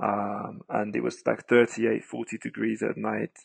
um, 0.00 0.61
and 0.68 0.94
it 0.94 1.02
was 1.02 1.22
like 1.26 1.48
38, 1.48 2.04
40 2.04 2.38
degrees 2.38 2.82
at 2.82 2.96
night. 2.96 3.37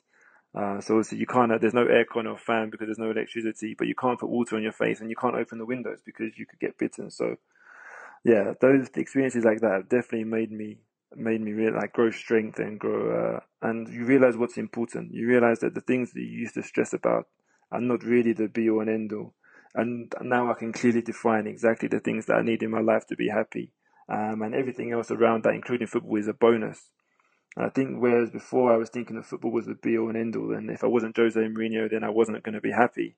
Uh, 0.53 0.81
so 0.81 0.95
obviously 0.95 1.17
you 1.17 1.25
can't, 1.25 1.51
there's 1.61 1.73
no 1.73 1.85
aircon 1.85 2.29
or 2.29 2.37
fan 2.37 2.69
because 2.69 2.87
there's 2.87 2.97
no 2.97 3.11
electricity, 3.11 3.73
but 3.77 3.87
you 3.87 3.95
can't 3.95 4.19
put 4.19 4.29
water 4.29 4.57
on 4.57 4.63
your 4.63 4.73
face 4.73 4.99
and 4.99 5.09
you 5.09 5.15
can't 5.15 5.35
open 5.35 5.57
the 5.57 5.65
windows 5.65 5.99
because 6.05 6.37
you 6.37 6.45
could 6.45 6.59
get 6.59 6.77
bitten. 6.77 7.09
So 7.09 7.37
yeah, 8.25 8.53
those 8.59 8.89
experiences 8.95 9.45
like 9.45 9.61
that 9.61 9.71
have 9.71 9.89
definitely 9.89 10.25
made 10.25 10.51
me 10.51 10.79
made 11.15 11.41
me 11.41 11.51
really 11.51 11.75
like 11.75 11.93
grow 11.93 12.09
strength 12.09 12.59
and 12.59 12.79
grow 12.79 13.35
uh, 13.35 13.39
and 13.61 13.87
you 13.89 14.05
realize 14.05 14.37
what's 14.37 14.57
important 14.57 15.13
you 15.13 15.27
realize 15.27 15.59
that 15.59 15.73
the 15.73 15.81
things 15.81 16.13
that 16.13 16.21
you 16.21 16.39
used 16.39 16.53
to 16.53 16.63
stress 16.63 16.93
about 16.93 17.27
are 17.71 17.81
not 17.81 18.03
really 18.03 18.33
the 18.33 18.47
be 18.47 18.69
all 18.69 18.81
and 18.81 18.89
end 18.89 19.11
all 19.11 19.33
and 19.75 20.13
now 20.21 20.49
i 20.49 20.53
can 20.53 20.71
clearly 20.71 21.01
define 21.01 21.47
exactly 21.47 21.87
the 21.87 21.99
things 21.99 22.25
that 22.25 22.35
i 22.35 22.41
need 22.41 22.63
in 22.63 22.71
my 22.71 22.79
life 22.79 23.05
to 23.05 23.15
be 23.15 23.27
happy 23.27 23.71
um, 24.11 24.41
and 24.41 24.53
everything 24.53 24.91
else 24.91 25.09
around 25.11 25.43
that 25.43 25.55
including 25.55 25.87
football 25.87 26.17
is 26.17 26.27
a 26.27 26.33
bonus 26.33 26.89
and 27.55 27.65
i 27.65 27.69
think 27.69 27.99
whereas 27.99 28.29
before 28.29 28.73
i 28.73 28.77
was 28.77 28.89
thinking 28.89 29.15
that 29.15 29.25
football 29.25 29.51
was 29.51 29.65
the 29.65 29.75
be 29.75 29.97
all 29.97 30.09
and 30.09 30.17
end 30.17 30.35
all 30.35 30.53
and 30.53 30.69
if 30.69 30.83
i 30.83 30.87
wasn't 30.87 31.15
jose 31.15 31.39
mourinho 31.39 31.89
then 31.89 32.03
i 32.03 32.09
wasn't 32.09 32.43
going 32.43 32.55
to 32.55 32.61
be 32.61 32.71
happy 32.71 33.15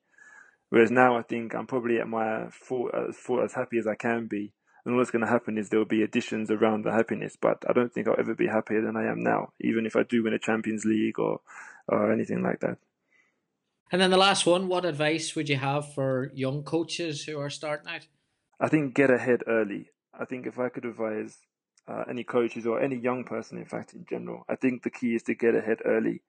whereas 0.70 0.90
now 0.90 1.16
i 1.16 1.22
think 1.22 1.54
i'm 1.54 1.66
probably 1.66 1.98
at 1.98 2.08
my 2.08 2.48
full, 2.50 2.90
as 3.08 3.16
full 3.16 3.42
as 3.42 3.54
happy 3.54 3.78
as 3.78 3.86
i 3.86 3.94
can 3.94 4.26
be 4.26 4.52
and 4.84 4.96
what's 4.96 5.10
going 5.10 5.24
to 5.24 5.30
happen 5.30 5.56
is 5.56 5.68
there 5.68 5.78
will 5.78 5.86
be 5.86 6.02
additions 6.02 6.50
around 6.50 6.84
the 6.84 6.92
happiness. 6.92 7.36
But 7.40 7.64
I 7.68 7.72
don't 7.72 7.92
think 7.92 8.06
I'll 8.06 8.18
ever 8.18 8.34
be 8.34 8.48
happier 8.48 8.82
than 8.82 8.96
I 8.96 9.10
am 9.10 9.22
now, 9.22 9.52
even 9.60 9.86
if 9.86 9.96
I 9.96 10.02
do 10.02 10.22
win 10.22 10.34
a 10.34 10.38
Champions 10.38 10.84
League 10.84 11.18
or 11.18 11.40
or 11.88 12.12
anything 12.12 12.42
like 12.42 12.60
that. 12.60 12.78
And 13.92 14.00
then 14.00 14.10
the 14.10 14.16
last 14.16 14.46
one, 14.46 14.68
what 14.68 14.84
advice 14.84 15.36
would 15.36 15.48
you 15.48 15.56
have 15.56 15.92
for 15.94 16.30
young 16.34 16.62
coaches 16.62 17.24
who 17.24 17.38
are 17.38 17.50
starting 17.50 17.88
out? 17.88 18.06
I 18.58 18.68
think 18.68 18.94
get 18.94 19.10
ahead 19.10 19.42
early. 19.46 19.90
I 20.20 20.24
think 20.24 20.46
if 20.46 20.58
I 20.58 20.68
could 20.68 20.84
advise 20.84 21.38
uh, 21.88 22.04
any 22.08 22.24
coaches 22.24 22.66
or 22.66 22.80
any 22.80 22.96
young 22.96 23.24
person, 23.24 23.58
in 23.58 23.66
fact, 23.66 23.94
in 23.94 24.04
general, 24.08 24.44
I 24.48 24.56
think 24.56 24.82
the 24.82 24.90
key 24.90 25.14
is 25.14 25.22
to 25.24 25.34
get 25.34 25.54
ahead 25.54 25.78
early. 25.84 26.22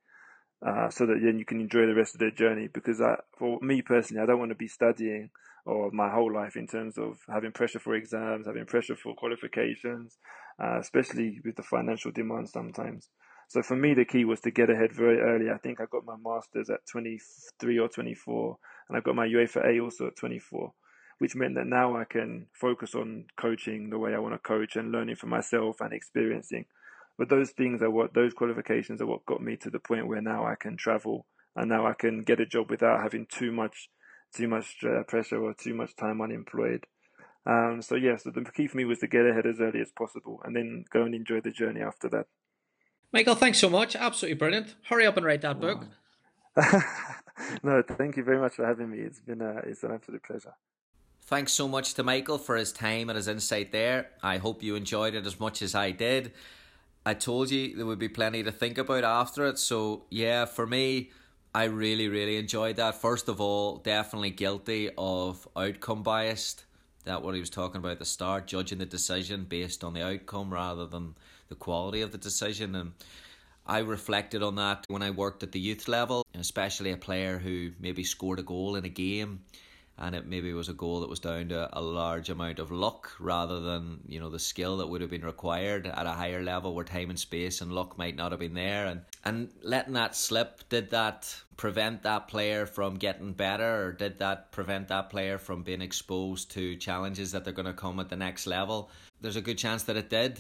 Uh, 0.65 0.89
so 0.89 1.05
that 1.05 1.19
then 1.21 1.37
you 1.37 1.45
can 1.45 1.59
enjoy 1.59 1.85
the 1.85 1.93
rest 1.93 2.15
of 2.15 2.19
their 2.19 2.31
journey. 2.31 2.67
Because 2.73 2.99
I, 3.01 3.15
for 3.37 3.59
me 3.61 3.81
personally, 3.81 4.23
I 4.23 4.25
don't 4.25 4.39
want 4.39 4.51
to 4.51 4.55
be 4.55 4.67
studying 4.67 5.29
or 5.65 5.91
my 5.91 6.09
whole 6.09 6.33
life 6.33 6.55
in 6.55 6.67
terms 6.67 6.97
of 6.97 7.17
having 7.27 7.51
pressure 7.51 7.79
for 7.79 7.95
exams, 7.95 8.47
having 8.47 8.65
pressure 8.65 8.95
for 8.95 9.15
qualifications, 9.15 10.17
uh, 10.63 10.79
especially 10.79 11.41
with 11.43 11.55
the 11.55 11.63
financial 11.63 12.11
demands 12.11 12.51
sometimes. 12.51 13.09
So 13.49 13.61
for 13.61 13.75
me, 13.75 13.93
the 13.93 14.05
key 14.05 14.25
was 14.25 14.39
to 14.41 14.51
get 14.51 14.69
ahead 14.69 14.91
very 14.91 15.19
early. 15.19 15.51
I 15.51 15.57
think 15.57 15.79
I 15.79 15.85
got 15.91 16.05
my 16.05 16.15
master's 16.17 16.69
at 16.69 16.79
23 16.91 17.79
or 17.79 17.87
24, 17.89 18.57
and 18.89 18.97
I 18.97 19.01
got 19.01 19.15
my 19.15 19.27
UEFA 19.27 19.65
A 19.67 19.79
also 19.79 20.07
at 20.07 20.15
24, 20.15 20.73
which 21.19 21.36
meant 21.36 21.56
that 21.56 21.67
now 21.67 21.95
I 21.95 22.04
can 22.04 22.47
focus 22.54 22.95
on 22.95 23.25
coaching 23.38 23.89
the 23.89 23.99
way 23.99 24.13
I 24.13 24.19
want 24.19 24.34
to 24.34 24.39
coach 24.39 24.75
and 24.75 24.91
learning 24.91 25.15
for 25.15 25.28
myself 25.28 25.80
and 25.80 25.93
experiencing. 25.93 26.65
But 27.17 27.30
those 27.30 27.51
things 27.51 27.82
are 27.82 27.89
what 27.89 28.13
those 28.13 28.34
qualifications 28.34 29.01
are 29.01 29.06
what 29.06 29.25
got 29.25 29.41
me 29.41 29.56
to 29.58 29.69
the 29.69 29.80
point 29.80 30.08
where 30.08 30.21
now 30.21 30.45
I 30.45 30.56
can 30.56 30.75
travel 30.75 31.25
and 31.56 31.69
now 31.69 31.88
I 31.88 31.93
can 31.93 32.23
get 32.23 32.41
a 32.41 32.45
job 32.45 32.69
without 32.69 33.01
having 33.01 33.25
too 33.25 33.51
much 33.51 33.89
too 34.34 34.47
much 34.49 34.84
uh, 34.84 35.04
pressure 35.04 35.41
or 35.41 35.54
too 35.54 35.73
much 35.73 35.95
time 35.95 36.21
unemployed. 36.21 36.86
Um, 37.45 37.82
so 37.82 37.95
yeah, 37.95 38.17
so 38.17 38.32
the 38.32 38.43
key 38.43 38.67
for 38.67 38.75
me 38.75 38.86
was 38.86 38.99
to 38.99 39.08
get 39.08 39.25
ahead 39.25 39.45
as 39.45 39.62
early 39.62 39.80
as 39.80 39.91
possible 39.91 40.41
and 40.43 40.56
then 40.56 40.84
go 40.91 41.04
and 41.04 41.15
enjoy 41.15 41.39
the 41.39 41.51
journey 41.51 41.82
after 41.82 42.10
that. 42.10 42.28
Michael, 43.13 43.36
thanks 43.36 43.60
so 43.60 43.69
much. 43.69 43.95
Absolutely 43.95 44.36
brilliant. 44.36 44.75
Hurry 44.89 45.06
up 45.06 45.15
and 45.15 45.25
write 45.25 45.41
that 45.41 45.62
book. 45.62 45.86
no, 47.63 47.82
thank 47.82 48.17
you 48.17 48.23
very 48.23 48.39
much 48.39 48.56
for 48.56 48.65
having 48.65 48.91
me. 48.91 48.99
It's 48.99 49.21
been 49.21 49.41
a, 49.41 49.58
it's 49.60 49.84
an 49.84 49.91
absolute 49.93 50.23
pleasure. 50.23 50.54
Thanks 51.27 51.53
so 51.53 51.67
much 51.67 51.95
to 51.95 52.03
Michael 52.03 52.38
for 52.38 52.55
his 52.55 52.71
time 52.71 53.09
and 53.09 53.17
his 53.17 53.27
insight 53.27 53.71
there. 53.71 54.09
I 54.21 54.38
hope 54.38 54.61
you 54.61 54.75
enjoyed 54.75 55.15
it 55.15 55.25
as 55.25 55.39
much 55.39 55.63
as 55.63 55.73
I 55.73 55.89
did. 55.89 56.33
I 57.03 57.15
told 57.15 57.49
you 57.49 57.75
there 57.75 57.88
would 57.88 57.97
be 57.97 58.09
plenty 58.09 58.43
to 58.43 58.51
think 58.51 58.77
about 58.77 59.03
after 59.03 59.47
it. 59.47 59.57
So, 59.57 60.03
yeah, 60.11 60.45
for 60.45 60.67
me, 60.67 61.09
I 61.55 61.63
really, 61.63 62.09
really 62.09 62.38
enjoyed 62.38 62.75
that. 62.75 63.01
First 63.01 63.27
of 63.27 63.41
all, 63.41 63.77
definitely 63.77 64.29
guilty 64.29 64.91
of 64.99 65.47
outcome 65.57 66.03
biased. 66.03 66.65
That 67.05 67.23
what 67.23 67.33
he 67.33 67.39
was 67.39 67.49
talking 67.49 67.77
about 67.79 67.93
at 67.93 67.99
the 67.99 68.05
start, 68.05 68.45
judging 68.45 68.77
the 68.77 68.85
decision 68.85 69.45
based 69.45 69.83
on 69.83 69.95
the 69.95 70.05
outcome 70.05 70.53
rather 70.53 70.85
than 70.85 71.15
the 71.49 71.55
quality 71.55 72.01
of 72.01 72.11
the 72.11 72.19
decision. 72.19 72.75
And 72.75 72.91
I 73.65 73.79
reflected 73.79 74.43
on 74.43 74.57
that 74.57 74.85
when 74.89 75.01
I 75.01 75.09
worked 75.09 75.41
at 75.41 75.53
the 75.53 75.59
youth 75.59 75.88
level, 75.88 76.23
especially 76.35 76.91
a 76.91 76.97
player 76.97 77.39
who 77.39 77.71
maybe 77.79 78.03
scored 78.03 78.38
a 78.38 78.43
goal 78.43 78.75
in 78.75 78.85
a 78.85 78.89
game 78.89 79.39
and 79.97 80.13
it 80.13 80.27
maybe 80.27 80.51
was 80.51 80.67
a 80.67 80.73
goal 80.73 80.99
that 80.99 81.10
was 81.10 81.21
down 81.21 81.47
to 81.47 81.69
a 81.71 81.79
large 81.79 82.29
amount 82.29 82.60
of 82.60 82.69
luck 82.69 83.15
rather 83.17 83.62
than 83.62 83.99
you 84.08 84.19
know 84.19 84.29
the 84.29 84.39
skill 84.39 84.77
that 84.77 84.88
would 84.88 84.99
have 84.99 85.10
been 85.10 85.25
required 85.25 85.88
at 85.88 86.05
a 86.05 86.12
higher 86.12 86.43
level 86.43 86.75
where 86.75 86.84
time 86.84 87.10
and 87.10 87.19
space 87.19 87.62
and 87.62 87.71
luck 87.71 87.97
might 87.97 88.15
not 88.15 88.31
have 88.31 88.41
been 88.41 88.53
there. 88.53 88.88
And 88.88 89.01
and 89.23 89.49
letting 89.62 89.93
that 89.93 90.15
slip 90.15 90.67
did 90.67 90.89
that 90.91 91.34
prevent 91.55 92.03
that 92.03 92.27
player 92.27 92.65
from 92.65 92.95
getting 92.95 93.31
better 93.31 93.86
or 93.86 93.91
did 93.93 94.19
that 94.19 94.51
prevent 94.51 94.89
that 94.89 95.10
player 95.10 95.38
from 95.38 95.63
being 95.63 95.81
exposed 95.81 96.51
to 96.51 96.75
challenges 96.75 97.31
that 97.31 97.45
they're 97.45 97.53
going 97.53 97.65
to 97.65 97.73
come 97.73 97.99
at 98.01 98.10
the 98.10 98.17
next 98.17 98.47
level? 98.47 98.89
There's 99.21 99.38
a 99.38 99.41
good 99.41 99.58
chance 99.58 99.84
that 99.84 99.95
it 99.95 100.10
did. 100.10 100.39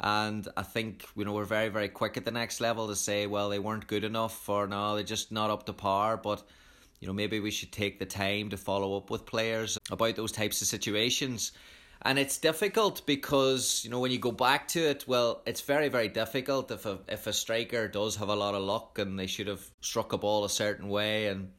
And 0.00 0.48
I 0.56 0.62
think 0.62 1.06
you 1.14 1.26
know 1.26 1.34
we're 1.34 1.44
very 1.44 1.68
very 1.68 1.90
quick 1.90 2.16
at 2.16 2.24
the 2.24 2.30
next 2.30 2.62
level 2.62 2.88
to 2.88 2.96
say 2.96 3.26
well 3.26 3.50
they 3.50 3.58
weren't 3.58 3.86
good 3.86 4.02
enough 4.02 4.48
or 4.48 4.66
no 4.66 4.94
they're 4.94 5.04
just 5.04 5.30
not 5.30 5.50
up 5.50 5.66
to 5.66 5.74
par. 5.74 6.16
But 6.16 6.42
you 7.04 7.08
know, 7.08 7.12
maybe 7.12 7.38
we 7.38 7.50
should 7.50 7.70
take 7.70 7.98
the 7.98 8.06
time 8.06 8.48
to 8.48 8.56
follow 8.56 8.96
up 8.96 9.10
with 9.10 9.26
players 9.26 9.76
about 9.90 10.16
those 10.16 10.32
types 10.32 10.62
of 10.62 10.68
situations. 10.68 11.52
and 12.00 12.18
it's 12.18 12.38
difficult 12.38 13.04
because 13.04 13.84
you 13.84 13.90
know 13.90 14.00
when 14.00 14.10
you 14.10 14.18
go 14.18 14.32
back 14.32 14.66
to 14.68 14.80
it, 14.80 15.04
well, 15.06 15.42
it's 15.44 15.60
very 15.60 15.90
very 15.90 16.08
difficult 16.08 16.70
if 16.70 16.86
a 16.86 16.98
if 17.06 17.26
a 17.26 17.32
striker 17.34 17.88
does 17.88 18.16
have 18.16 18.30
a 18.30 18.34
lot 18.34 18.54
of 18.54 18.62
luck 18.62 18.98
and 18.98 19.18
they 19.18 19.26
should 19.26 19.48
have 19.48 19.60
struck 19.82 20.14
a 20.14 20.18
ball 20.18 20.46
a 20.46 20.48
certain 20.48 20.88
way 20.88 21.26
and 21.26 21.50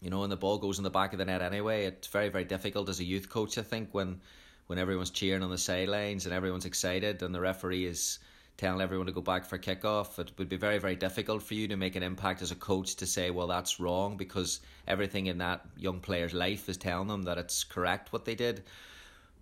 you 0.00 0.10
know 0.10 0.24
and 0.24 0.32
the 0.32 0.36
ball 0.36 0.58
goes 0.58 0.78
in 0.78 0.84
the 0.84 0.90
back 0.90 1.12
of 1.12 1.18
the 1.20 1.24
net 1.24 1.42
anyway. 1.42 1.84
It's 1.84 2.08
very 2.08 2.28
very 2.28 2.44
difficult 2.44 2.88
as 2.88 2.98
a 2.98 3.04
youth 3.04 3.28
coach, 3.28 3.58
I 3.58 3.62
think, 3.62 3.94
when 3.94 4.20
when 4.66 4.80
everyone's 4.80 5.10
cheering 5.10 5.44
on 5.44 5.50
the 5.50 5.58
sidelines 5.58 6.26
and 6.26 6.34
everyone's 6.34 6.66
excited 6.66 7.22
and 7.22 7.32
the 7.32 7.40
referee 7.40 7.86
is 7.86 8.18
telling 8.56 8.80
everyone 8.80 9.06
to 9.06 9.12
go 9.12 9.20
back 9.20 9.44
for 9.44 9.58
kickoff. 9.58 10.18
It 10.18 10.32
would 10.38 10.48
be 10.48 10.56
very, 10.56 10.78
very 10.78 10.96
difficult 10.96 11.42
for 11.42 11.54
you 11.54 11.68
to 11.68 11.76
make 11.76 11.96
an 11.96 12.02
impact 12.02 12.42
as 12.42 12.50
a 12.50 12.56
coach 12.56 12.96
to 12.96 13.06
say, 13.06 13.30
well, 13.30 13.46
that's 13.46 13.78
wrong 13.78 14.16
because 14.16 14.60
everything 14.88 15.26
in 15.26 15.38
that 15.38 15.62
young 15.76 16.00
player's 16.00 16.32
life 16.32 16.68
is 16.68 16.76
telling 16.76 17.08
them 17.08 17.24
that 17.24 17.38
it's 17.38 17.64
correct 17.64 18.12
what 18.12 18.24
they 18.24 18.34
did. 18.34 18.62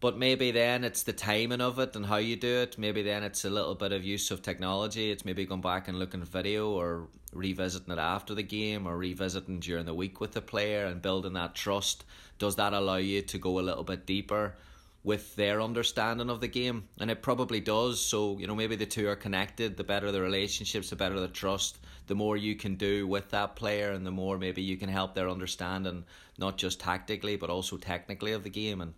But 0.00 0.18
maybe 0.18 0.50
then 0.50 0.84
it's 0.84 1.04
the 1.04 1.12
timing 1.12 1.60
of 1.60 1.78
it 1.78 1.96
and 1.96 2.04
how 2.04 2.16
you 2.16 2.36
do 2.36 2.58
it. 2.58 2.76
Maybe 2.76 3.02
then 3.02 3.22
it's 3.22 3.44
a 3.44 3.50
little 3.50 3.74
bit 3.74 3.92
of 3.92 4.04
use 4.04 4.30
of 4.30 4.42
technology. 4.42 5.10
It's 5.10 5.24
maybe 5.24 5.46
going 5.46 5.60
back 5.60 5.88
and 5.88 5.98
looking 5.98 6.20
at 6.20 6.28
video 6.28 6.72
or 6.72 7.08
revisiting 7.32 7.92
it 7.92 7.98
after 7.98 8.34
the 8.34 8.42
game 8.42 8.86
or 8.86 8.98
revisiting 8.98 9.60
during 9.60 9.86
the 9.86 9.94
week 9.94 10.20
with 10.20 10.32
the 10.32 10.42
player 10.42 10.84
and 10.86 11.00
building 11.00 11.32
that 11.34 11.54
trust. 11.54 12.04
Does 12.38 12.56
that 12.56 12.74
allow 12.74 12.96
you 12.96 13.22
to 13.22 13.38
go 13.38 13.58
a 13.58 13.62
little 13.62 13.84
bit 13.84 14.04
deeper? 14.04 14.56
With 15.04 15.36
their 15.36 15.60
understanding 15.60 16.30
of 16.30 16.40
the 16.40 16.48
game 16.48 16.88
and 16.98 17.10
it 17.10 17.22
probably 17.22 17.60
does. 17.60 18.00
So 18.00 18.38
you 18.38 18.46
know 18.46 18.54
maybe 18.54 18.74
the 18.74 18.86
two 18.86 19.06
are 19.08 19.16
connected. 19.16 19.76
The 19.76 19.84
better 19.84 20.10
the 20.10 20.22
relationships 20.22 20.90
the 20.90 20.96
better 20.96 21.20
the 21.20 21.28
trust. 21.28 21.78
The 22.06 22.14
more 22.14 22.36
you 22.36 22.56
can 22.56 22.74
do 22.74 23.06
with 23.06 23.30
that 23.30 23.54
player 23.54 23.92
and 23.92 24.06
the 24.06 24.10
more 24.10 24.38
maybe 24.38 24.62
you 24.62 24.76
can 24.76 24.88
help 24.88 25.14
their 25.14 25.28
understanding 25.28 26.04
not 26.38 26.56
just 26.56 26.80
tactically 26.80 27.36
but 27.36 27.50
also 27.50 27.76
technically 27.76 28.32
of 28.32 28.42
the 28.42 28.50
game. 28.50 28.80
And 28.80 28.94